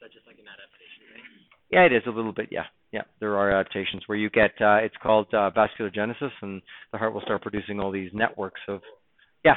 [0.00, 0.46] So just like an
[1.70, 2.48] yeah, it is a little bit.
[2.50, 3.02] Yeah, yeah.
[3.20, 4.52] There are adaptations where you get.
[4.60, 6.62] Uh, it's called uh, vasculogenesis, and
[6.92, 8.80] the heart will start producing all these networks of.
[9.44, 9.56] Yeah.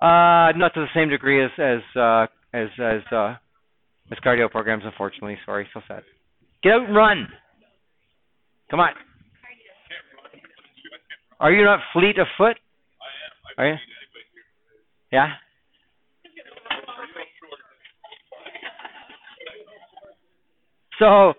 [0.00, 3.34] Uh, not to the same degree as as uh, as as uh,
[4.10, 5.38] It's cardio programs, unfortunately.
[5.44, 6.02] Sorry, so sad.
[6.62, 7.28] Get out and run.
[8.70, 8.90] Come on.
[11.40, 12.56] Are you not fleet of foot?
[13.56, 13.66] I am.
[13.66, 13.76] Are you?
[15.12, 15.28] Yeah.
[20.98, 21.34] So,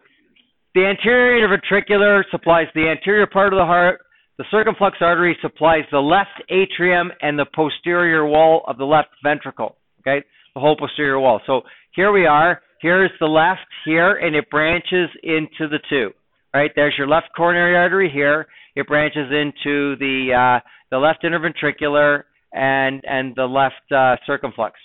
[0.75, 4.01] the anterior interventricular supplies the anterior part of the heart.
[4.37, 9.75] The circumflex artery supplies the left atrium and the posterior wall of the left ventricle.
[10.01, 11.41] Okay, the whole posterior wall.
[11.45, 11.61] So
[11.93, 12.61] here we are.
[12.81, 16.11] Here's the left here, and it branches into the two.
[16.53, 18.47] Right there's your left coronary artery here.
[18.75, 24.75] It branches into the uh, the left interventricular and and the left uh, circumflex.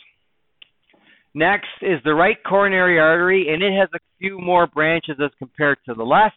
[1.35, 5.79] Next is the right coronary artery, and it has a few more branches as compared
[5.87, 6.37] to the left.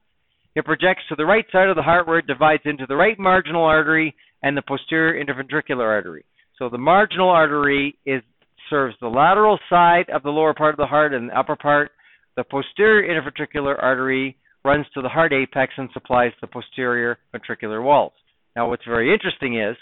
[0.56, 3.18] It projects to the right side of the heart where it divides into the right
[3.20, 6.26] marginal artery and the posterior interventricular artery.
[6.58, 8.24] So the marginal artery is
[8.70, 11.92] serves the lateral side of the lower part of the heart and the upper part.
[12.36, 14.36] The posterior interventricular artery
[14.66, 18.14] runs to the heart apex and supplies the posterior ventricular walls.
[18.56, 19.78] Now what's very interesting is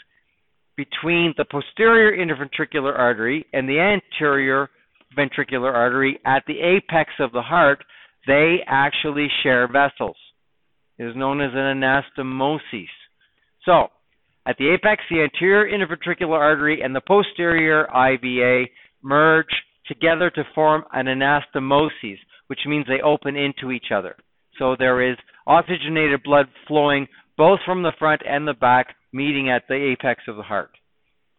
[0.77, 4.69] between the posterior interventricular artery and the anterior
[5.15, 7.83] ventricular artery at the apex of the heart,
[8.27, 10.17] they actually share vessels.
[10.97, 12.87] It is known as an anastomosis.
[13.65, 13.87] So,
[14.47, 18.65] at the apex, the anterior interventricular artery and the posterior IVA
[19.01, 19.47] merge
[19.87, 24.15] together to form an anastomosis, which means they open into each other.
[24.59, 27.07] So there is oxygenated blood flowing
[27.37, 30.71] both from the front and the back, meeting at the apex of the heart.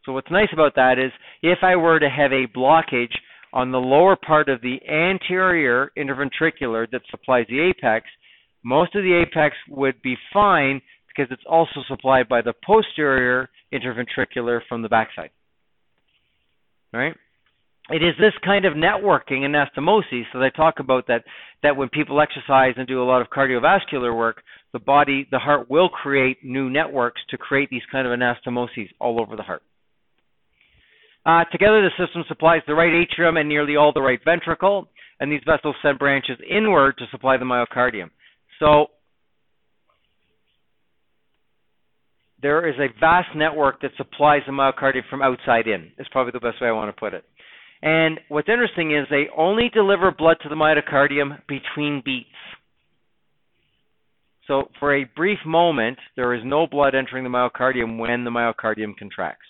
[0.05, 1.13] So what's nice about that is
[1.43, 3.15] if I were to have a blockage
[3.53, 8.07] on the lower part of the anterior interventricular that supplies the apex,
[8.63, 14.61] most of the apex would be fine because it's also supplied by the posterior interventricular
[14.69, 15.31] from the backside.
[16.93, 17.15] Right?
[17.89, 21.23] It is this kind of networking anastomosis that I talk about that
[21.63, 24.43] that when people exercise and do a lot of cardiovascular work,
[24.73, 29.21] the body, the heart will create new networks to create these kind of anastomoses all
[29.21, 29.63] over the heart.
[31.27, 35.31] Uh, together, the system supplies the right atrium and nearly all the right ventricle, and
[35.31, 38.11] these vessels send branches inward to supply the myocardium.
[38.61, 38.87] So,
[42.41, 45.91] there is a vast network that supplies the myocardium from outside in.
[45.99, 47.25] Is probably the best way I want to put it.
[47.83, 52.29] And what's interesting is they only deliver blood to the myocardium between beats.
[54.47, 58.97] So, for a brief moment, there is no blood entering the myocardium when the myocardium
[58.97, 59.46] contracts.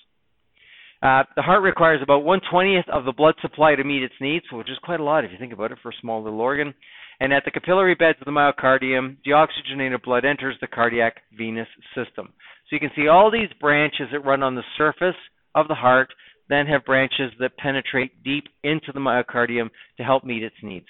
[1.03, 4.71] Uh, the heart requires about 120th of the blood supply to meet its needs, which
[4.71, 6.75] is quite a lot if you think about it for a small little organ.
[7.21, 12.33] And at the capillary beds of the myocardium, deoxygenated blood enters the cardiac venous system.
[12.69, 15.17] So you can see all these branches that run on the surface
[15.55, 16.09] of the heart,
[16.49, 20.87] then have branches that penetrate deep into the myocardium to help meet its needs.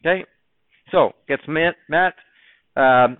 [0.00, 0.24] Okay,
[0.90, 2.14] so gets met, met
[2.76, 3.18] um,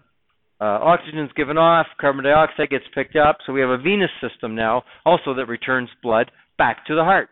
[0.64, 4.10] uh, oxygen is given off, carbon dioxide gets picked up, so we have a venous
[4.26, 7.28] system now also that returns blood back to the heart.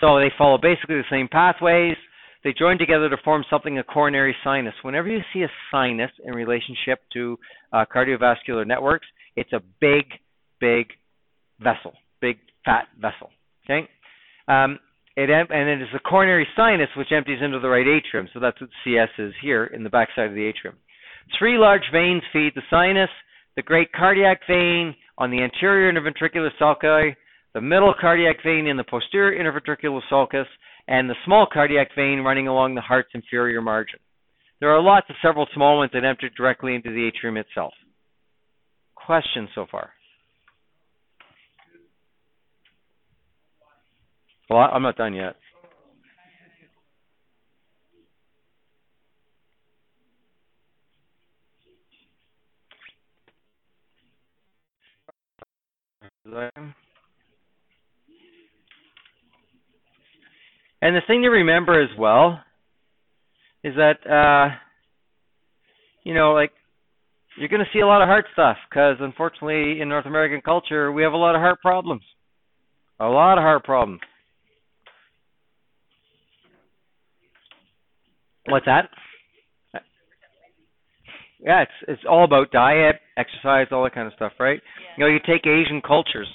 [0.00, 1.96] So they follow basically the same pathways.
[2.42, 4.74] They join together to form something a coronary sinus.
[4.82, 7.38] Whenever you see a sinus in relationship to
[7.72, 9.06] uh, cardiovascular networks,
[9.36, 10.06] it's a big,
[10.58, 10.86] big
[11.60, 13.30] vessel, big fat vessel.
[13.64, 13.86] Okay,
[14.48, 14.80] um,
[15.16, 18.28] it and it is the coronary sinus which empties into the right atrium.
[18.34, 20.76] So that's what CS is here in the backside of the atrium.
[21.38, 23.10] Three large veins feed the sinus,
[23.56, 27.14] the great cardiac vein on the anterior interventricular sulci,
[27.54, 30.46] the middle cardiac vein in the posterior interventricular sulcus,
[30.88, 33.98] and the small cardiac vein running along the heart's inferior margin.
[34.60, 37.72] There are lots of several small ones that enter directly into the atrium itself.
[38.94, 39.90] Questions so far?
[44.50, 45.36] Well, I'm not done yet.
[60.82, 62.40] And the thing to remember as well
[63.62, 64.54] is that uh,
[66.04, 66.52] you know, like
[67.36, 70.90] you're going to see a lot of heart stuff because unfortunately in North American culture
[70.92, 72.02] we have a lot of heart problems.
[72.98, 74.00] A lot of heart problems.
[78.46, 78.90] What's that?
[81.42, 84.60] Yeah, it's it's all about diet, exercise, all that kind of stuff, right?
[84.60, 84.88] Yeah.
[84.96, 86.28] You know, you take Asian cultures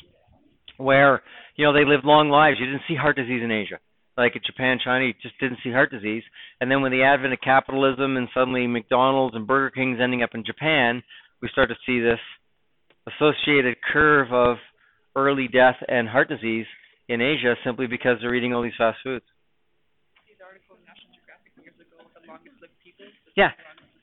[0.78, 1.22] where
[1.56, 2.58] you know they lived long lives.
[2.60, 3.80] You didn't see heart disease in Asia,
[4.18, 5.06] like in Japan, China.
[5.06, 6.24] You just didn't see heart disease.
[6.60, 10.32] And then when the advent of capitalism and suddenly McDonald's and Burger King's ending up
[10.34, 11.04] in Japan,
[11.42, 12.20] we start to see this
[13.06, 14.58] associated curve of
[15.16, 16.66] early death and heart disease
[17.08, 19.26] in Asia simply because they're eating all these fast foods.
[23.36, 23.52] Yeah,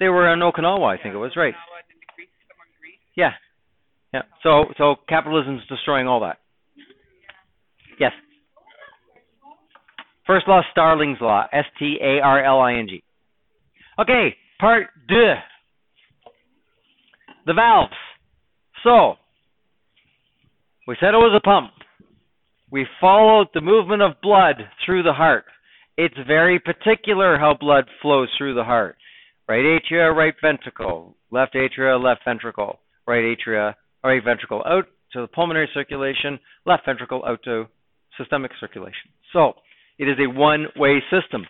[0.03, 1.55] they were in Okinawa, I think it was right.
[3.17, 3.31] Yeah,
[4.13, 4.23] yeah.
[4.43, 6.39] So so capitalism's destroying all that.
[8.01, 8.11] Yes.
[10.27, 13.03] First law, Starling's law, S T A R L I N G.
[14.01, 15.35] Okay, part deux.
[17.47, 17.93] The valves.
[18.83, 19.15] So,
[20.89, 21.71] we said it was a pump.
[22.73, 25.45] We followed the movement of blood through the heart.
[25.97, 28.97] It's very particular how blood flows through the heart.
[29.49, 31.17] Right atria, right ventricle.
[31.31, 32.79] Left atria, left ventricle.
[33.07, 33.75] Right atria,
[34.05, 36.39] right ventricle out to the pulmonary circulation.
[36.65, 37.67] Left ventricle out to
[38.17, 39.11] systemic circulation.
[39.33, 39.55] So,
[39.99, 41.47] it is a one way system.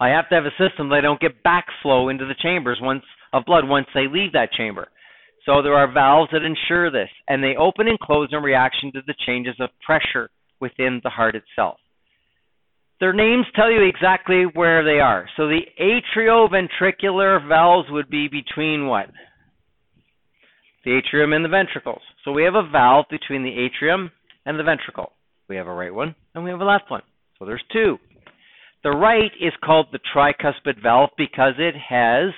[0.00, 3.04] I have to have a system that I don't get backflow into the chambers once
[3.32, 4.88] of blood once they leave that chamber.
[5.46, 9.00] So there are valves that ensure this, and they open and close in reaction to
[9.06, 10.30] the changes of pressure
[10.60, 11.78] within the heart itself.
[13.02, 15.28] Their names tell you exactly where they are.
[15.36, 15.62] So the
[16.16, 19.06] atrioventricular valves would be between what?
[20.84, 22.00] The atrium and the ventricles.
[22.24, 24.12] So we have a valve between the atrium
[24.46, 25.10] and the ventricle.
[25.48, 27.02] We have a right one and we have a left one.
[27.40, 27.98] So there's two.
[28.84, 32.32] The right is called the tricuspid valve because it has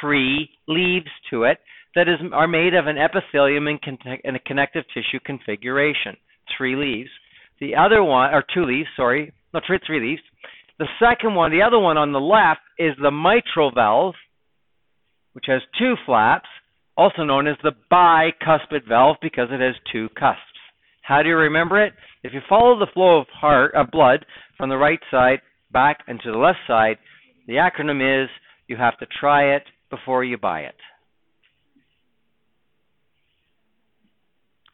[0.00, 1.58] three leaves to it
[1.96, 6.16] that is are made of an epithelium and, con- and a connective tissue configuration.
[6.56, 7.10] Three leaves.
[7.58, 10.22] The other one, or two leaves, sorry, no, three, three leaves.
[10.78, 14.14] The second one, the other one on the left, is the mitral valve,
[15.32, 16.48] which has two flaps,
[16.96, 20.40] also known as the bicuspid valve because it has two cusps.
[21.02, 21.92] How do you remember it?
[22.24, 24.26] If you follow the flow of heart of blood
[24.56, 25.40] from the right side
[25.72, 26.96] back and to the left side,
[27.46, 28.28] the acronym is
[28.66, 30.74] you have to try it before you buy it.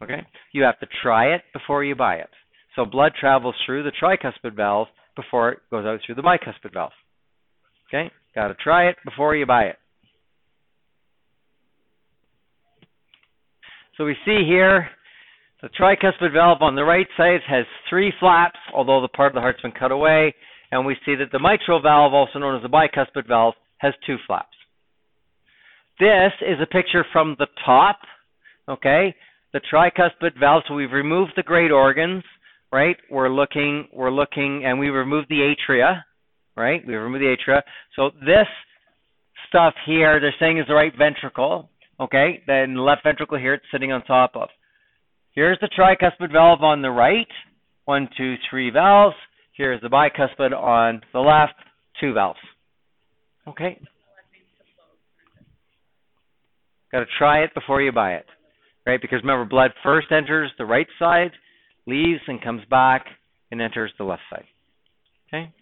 [0.03, 0.27] Okay?
[0.53, 2.31] You have to try it before you buy it.
[2.77, 6.93] So blood travels through the tricuspid valve before it goes out through the bicuspid valve.
[7.89, 8.11] Okay?
[8.35, 9.77] Got to try it before you buy it.
[13.97, 14.89] So we see here
[15.63, 19.41] the tricuspid valve on the right side has three flaps, although the part of the
[19.41, 20.35] heart's been cut away.
[20.73, 24.17] And we see that the mitral valve, also known as the bicuspid valve, has two
[24.27, 24.57] flaps.
[25.99, 27.99] This is a picture from the top,
[28.69, 29.15] okay?
[29.53, 32.23] The tricuspid valve, so we've removed the great organs,
[32.73, 32.97] right?
[33.11, 36.03] We're looking, we're looking, and we removed the atria,
[36.57, 36.83] right?
[36.87, 37.63] We removed the atria.
[37.97, 38.47] So this
[39.49, 42.43] stuff here, they're saying is the right ventricle, okay?
[42.47, 44.49] Then the left ventricle here, it's sitting on top of.
[45.35, 47.29] Here's the tricuspid valve on the right.
[47.85, 49.17] One, two, three valves.
[49.57, 51.55] Here's the bicuspid on the left.
[52.01, 52.39] Two valves.
[53.47, 53.81] Okay?
[56.93, 58.27] Got to try it before you buy it.
[58.87, 59.01] Right?
[59.01, 61.31] Because remember, blood first enters the right side,
[61.91, 63.07] leaves and comes back
[63.51, 64.45] and enters the left side.
[65.29, 65.53] Okay?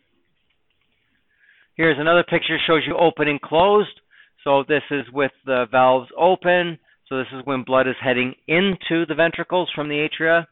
[1.76, 4.01] Here's another picture shows you open and closed.
[4.45, 6.79] So this is with the valves open.
[7.09, 10.45] So this is when blood is heading into the ventricles from the atria,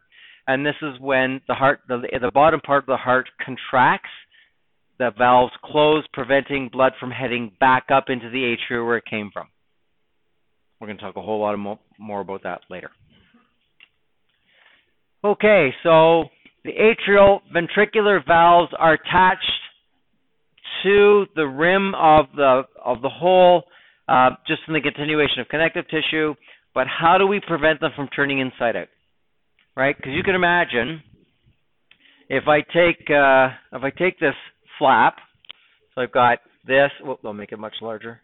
[0.46, 4.10] and this is when the heart, the, the bottom part of the heart contracts.
[4.98, 9.30] The valves close, preventing blood from heading back up into the atria where it came
[9.30, 9.48] from.
[10.80, 12.90] We're going to talk a whole lot more, more about that later.
[15.26, 16.26] Okay, so
[16.62, 19.50] the atrial ventricular valves are attached
[20.84, 23.64] to the rim of the of the hole
[24.06, 26.34] uh, just in the continuation of connective tissue.
[26.76, 28.86] But how do we prevent them from turning inside out?
[29.76, 29.96] Right?
[29.96, 31.02] Because you can imagine
[32.28, 34.36] if I take uh, if I take this
[34.78, 35.16] flap,
[35.96, 36.90] so I've got this.
[37.02, 38.20] Whoop, I'll make it much larger,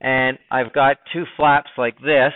[0.00, 2.32] and I've got two flaps like this.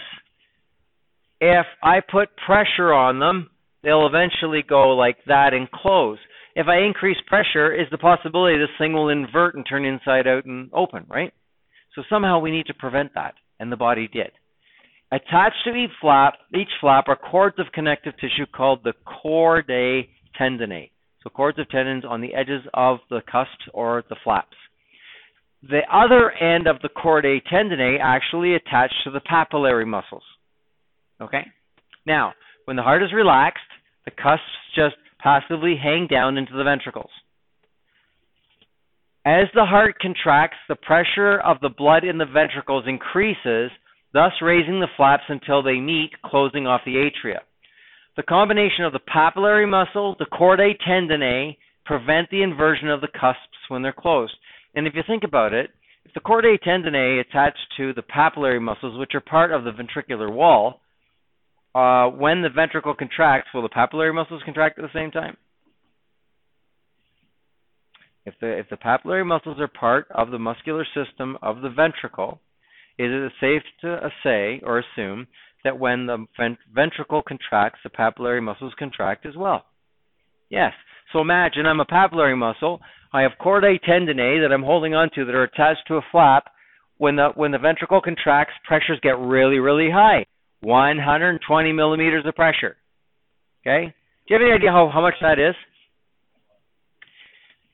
[1.40, 3.50] If I put pressure on them,
[3.86, 6.18] they'll eventually go like that and close.
[6.56, 10.44] If I increase pressure, is the possibility this thing will invert and turn inside out
[10.44, 11.32] and open, right?
[11.94, 14.32] So somehow we need to prevent that, and the body did.
[15.12, 20.08] Attached to each flap, each flap are cords of connective tissue called the chordae
[20.38, 20.90] tendineae.
[21.22, 24.56] So cords of tendons on the edges of the cusps or the flaps.
[25.62, 30.24] The other end of the chordae tendineae actually attach to the papillary muscles.
[31.20, 31.46] Okay?
[32.04, 32.32] Now,
[32.64, 33.62] when the heart is relaxed,
[34.06, 34.42] the cusps
[34.74, 37.10] just passively hang down into the ventricles.
[39.26, 43.72] As the heart contracts, the pressure of the blood in the ventricles increases,
[44.12, 47.40] thus raising the flaps until they meet, closing off the atria.
[48.16, 53.58] The combination of the papillary muscle, the chordae tendineae, prevent the inversion of the cusps
[53.68, 54.34] when they're closed.
[54.74, 55.70] And if you think about it,
[56.04, 60.32] if the chordae tendineae attach to the papillary muscles, which are part of the ventricular
[60.32, 60.80] wall,
[61.76, 65.36] uh, when the ventricle contracts, will the papillary muscles contract at the same time?
[68.26, 72.40] if the if the papillary muscles are part of the muscular system of the ventricle,
[72.98, 75.28] is it safe to say or assume
[75.64, 76.26] that when the
[76.74, 79.64] ventricle contracts, the papillary muscles contract as well?
[80.50, 80.72] Yes.
[81.12, 82.80] So imagine I'm a papillary muscle.
[83.12, 86.50] I have chordae tendineae that I'm holding onto that are attached to a flap.
[86.98, 90.26] When the when the ventricle contracts, pressures get really really high,
[90.60, 92.76] 120 millimeters of pressure.
[93.62, 93.92] Okay.
[94.26, 95.54] Do you have any idea how, how much that is?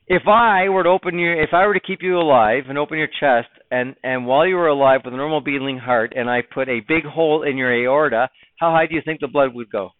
[0.07, 2.97] If I were to open your, if I were to keep you alive and open
[2.97, 6.41] your chest, and and while you were alive with a normal beating heart, and I
[6.41, 8.29] put a big hole in your aorta,
[8.59, 9.91] how high do you think the blood would go?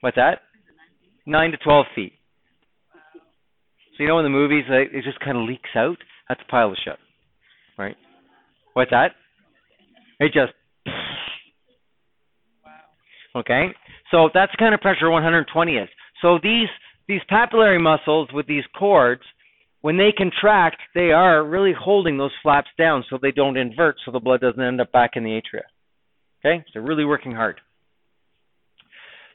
[0.00, 0.40] What's that?
[1.26, 2.14] Nine to twelve feet.
[3.96, 5.98] So you know in the movies it just kind of leaks out.
[6.28, 6.98] That's a pile of shit,
[7.78, 7.96] right?
[8.72, 9.12] What's that?
[10.18, 10.52] It just.
[13.36, 13.68] Okay,
[14.10, 15.88] so that's the kind of pressure 120 is.
[16.22, 16.68] So these
[17.08, 19.22] these papillary muscles with these cords,
[19.82, 24.10] when they contract, they are really holding those flaps down so they don't invert, so
[24.10, 25.62] the blood doesn't end up back in the atria.
[26.40, 27.60] Okay, they're really working hard.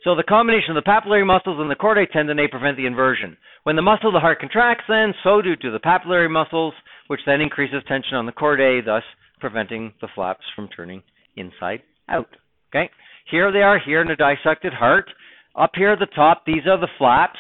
[0.04, 3.36] So the combination of the papillary muscles and the chordae tendineae prevent the inversion.
[3.64, 6.74] When the muscle of the heart contracts, then so do, do the papillary muscles,
[7.08, 9.04] which then increases tension on the chordae, thus
[9.40, 11.04] preventing the flaps from turning
[11.36, 12.30] inside out.
[12.70, 12.90] Okay,
[13.32, 15.10] here they are here in a dissected heart.
[15.56, 17.40] Up here at the top, these are the flaps.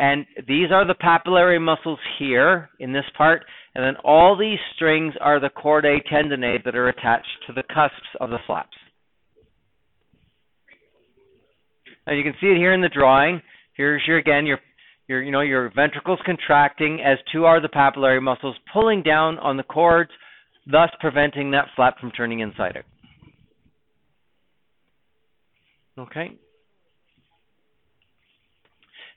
[0.00, 5.12] And these are the papillary muscles here in this part, and then all these strings
[5.20, 8.76] are the chordae tendineae that are attached to the cusps of the flaps.
[12.06, 13.42] And you can see it here in the drawing.
[13.76, 14.58] Here's your again your
[15.06, 19.58] your you know your ventricles contracting as two are the papillary muscles pulling down on
[19.58, 20.10] the cords,
[20.66, 22.84] thus preventing that flap from turning inside out.
[26.00, 26.30] Okay.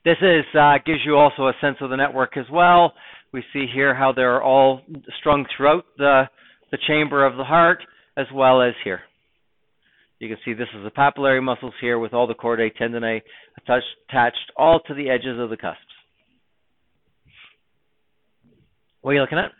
[0.04, 2.92] This is uh, gives you also a sense of the network as well.
[3.32, 4.82] We see here how they're all
[5.18, 6.24] strung throughout the
[6.70, 7.78] the chamber of the heart
[8.18, 9.00] as well as here.
[10.18, 13.22] You can see this is the papillary muscles here with all the chordae tendineae
[13.56, 15.80] attached, attached all to the edges of the cusps.
[19.00, 19.52] What are you looking at?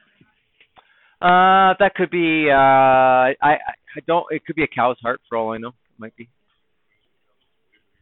[1.23, 5.39] Uh, that could be uh, I I don't it could be a cow's heart for
[5.39, 5.69] all I know.
[5.69, 6.29] It might be.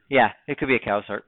[0.08, 1.24] Yeah, it could be a cow's heart.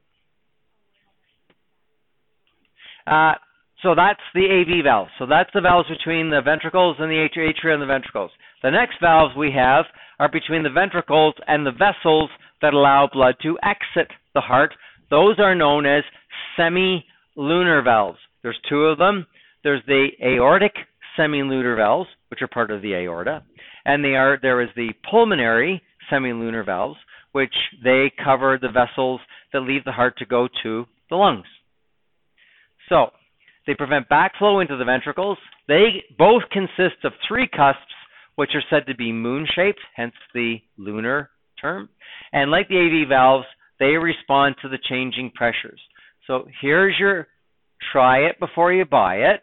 [3.07, 3.35] Uh,
[3.83, 5.09] so that's the AV valve.
[5.19, 8.31] So that's the valves between the ventricles and the atria and the ventricles.
[8.63, 9.85] The next valves we have
[10.19, 12.31] are between the ventricles and the vessels
[12.63, 14.73] that allow blood to exit the heart.
[15.11, 16.03] Those are known as
[16.59, 18.19] semilunar valves.
[18.43, 19.27] There's two of them.
[19.63, 20.73] There's the aortic
[21.19, 23.43] semilunar valves, which are part of the aorta,
[23.85, 26.99] and are there is the pulmonary semilunar valves,
[27.35, 29.21] which they cover the vessels
[29.53, 31.47] that leave the heart to go to the lungs.
[32.89, 33.07] So
[33.67, 35.37] they prevent backflow into the ventricles.
[35.67, 37.81] They both consist of three cusps,
[38.37, 41.31] which are said to be moon shaped, hence the lunar
[41.61, 41.89] term.
[42.33, 43.47] And like the AV valves,
[43.81, 45.81] they respond to the changing pressures.
[46.29, 47.27] So here's your
[47.91, 49.41] try it before you buy it.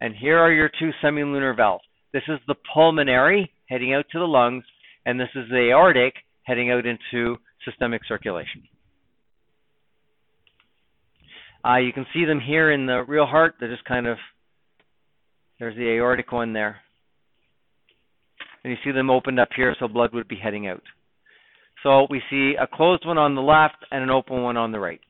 [0.00, 1.84] And here are your two semilunar valves.
[2.12, 4.64] This is the pulmonary heading out to the lungs,
[5.06, 8.62] and this is the aortic heading out into systemic circulation.
[11.64, 13.54] Uh, you can see them here in the real heart.
[13.60, 14.18] They're just kind of,
[15.58, 16.78] there's the aortic one there.
[18.64, 20.82] And you see them opened up here so blood would be heading out.
[21.82, 24.80] So we see a closed one on the left and an open one on the
[24.80, 25.00] right.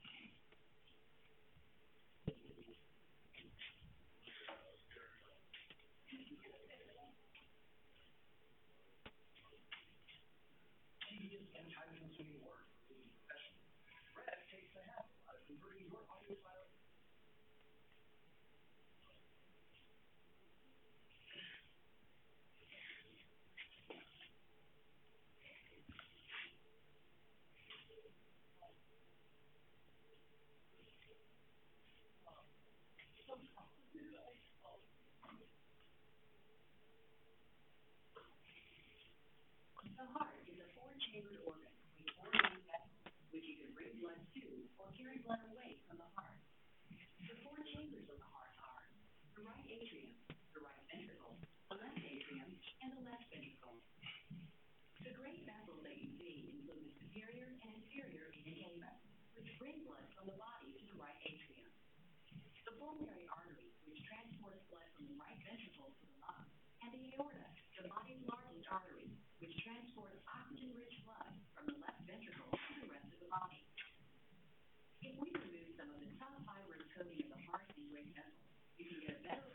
[64.13, 66.53] transports blood from the right ventricle to the lungs,
[66.85, 67.49] and the aorta,
[67.81, 69.09] the body's largest artery,
[69.41, 73.65] which transports oxygen-rich blood from the left ventricle to the rest of the body.
[75.01, 78.53] If we remove some of the tough fibers coating of the heart and great vessels,
[78.77, 79.52] you can get a better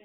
[0.00, 0.04] I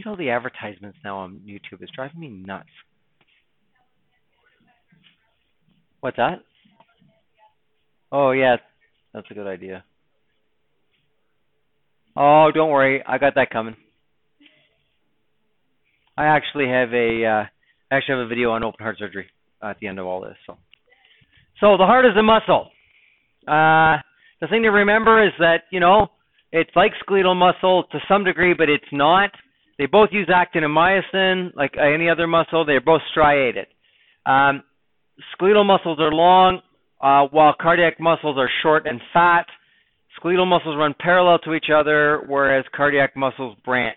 [0.00, 1.80] hate all the advertisements now on YouTube.
[1.80, 2.68] It's driving me nuts.
[6.00, 6.40] What's that?
[8.10, 8.56] Oh yeah,
[9.12, 9.84] that's a good idea.
[12.16, 13.76] Oh, don't worry, I got that coming.
[16.16, 17.44] I actually have a uh,
[17.90, 19.26] I actually have a video on open heart surgery
[19.62, 20.36] at the end of all this.
[20.46, 20.56] So,
[21.60, 22.70] so the heart is a muscle.
[23.46, 24.00] Uh,
[24.40, 26.08] the thing to remember is that you know
[26.50, 29.30] it's like skeletal muscle to some degree, but it's not.
[29.80, 32.66] They both use actin and myosin, like any other muscle.
[32.66, 33.66] They're both striated.
[34.26, 34.62] Um,
[35.32, 36.60] skeletal muscles are long,
[37.00, 39.46] uh, while cardiac muscles are short and fat.
[40.16, 43.96] Skeletal muscles run parallel to each other, whereas cardiac muscles branch.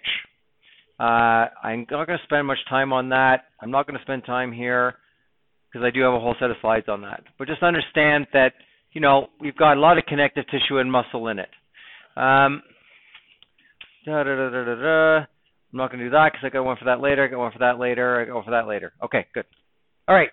[1.02, 3.48] Uh, I'm not going to spend much time on that.
[3.62, 4.96] I'm not going to spend time here
[5.68, 7.24] because I do have a whole set of slides on that.
[7.38, 8.54] But just understand that,
[8.94, 11.50] you know, we've got a lot of connective tissue and muscle in it.
[12.16, 12.64] Um,
[14.06, 15.26] da, da, da,
[15.74, 17.24] I'm not going to do that because I got one for that later.
[17.24, 18.22] I got one for that later.
[18.22, 18.94] I got one for that later.
[19.04, 19.46] Okay, good.
[20.08, 20.30] All right.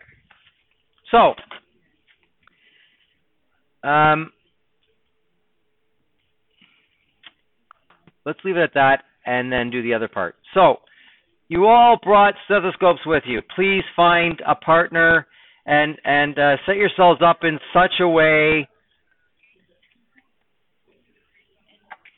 [1.10, 1.34] So,
[3.88, 4.32] um,
[8.26, 10.36] let's leave it at that and then do the other part.
[10.52, 10.76] So,
[11.48, 13.40] you all brought stethoscopes with you.
[13.56, 15.26] Please find a partner
[15.66, 18.68] and and uh, set yourselves up in such a way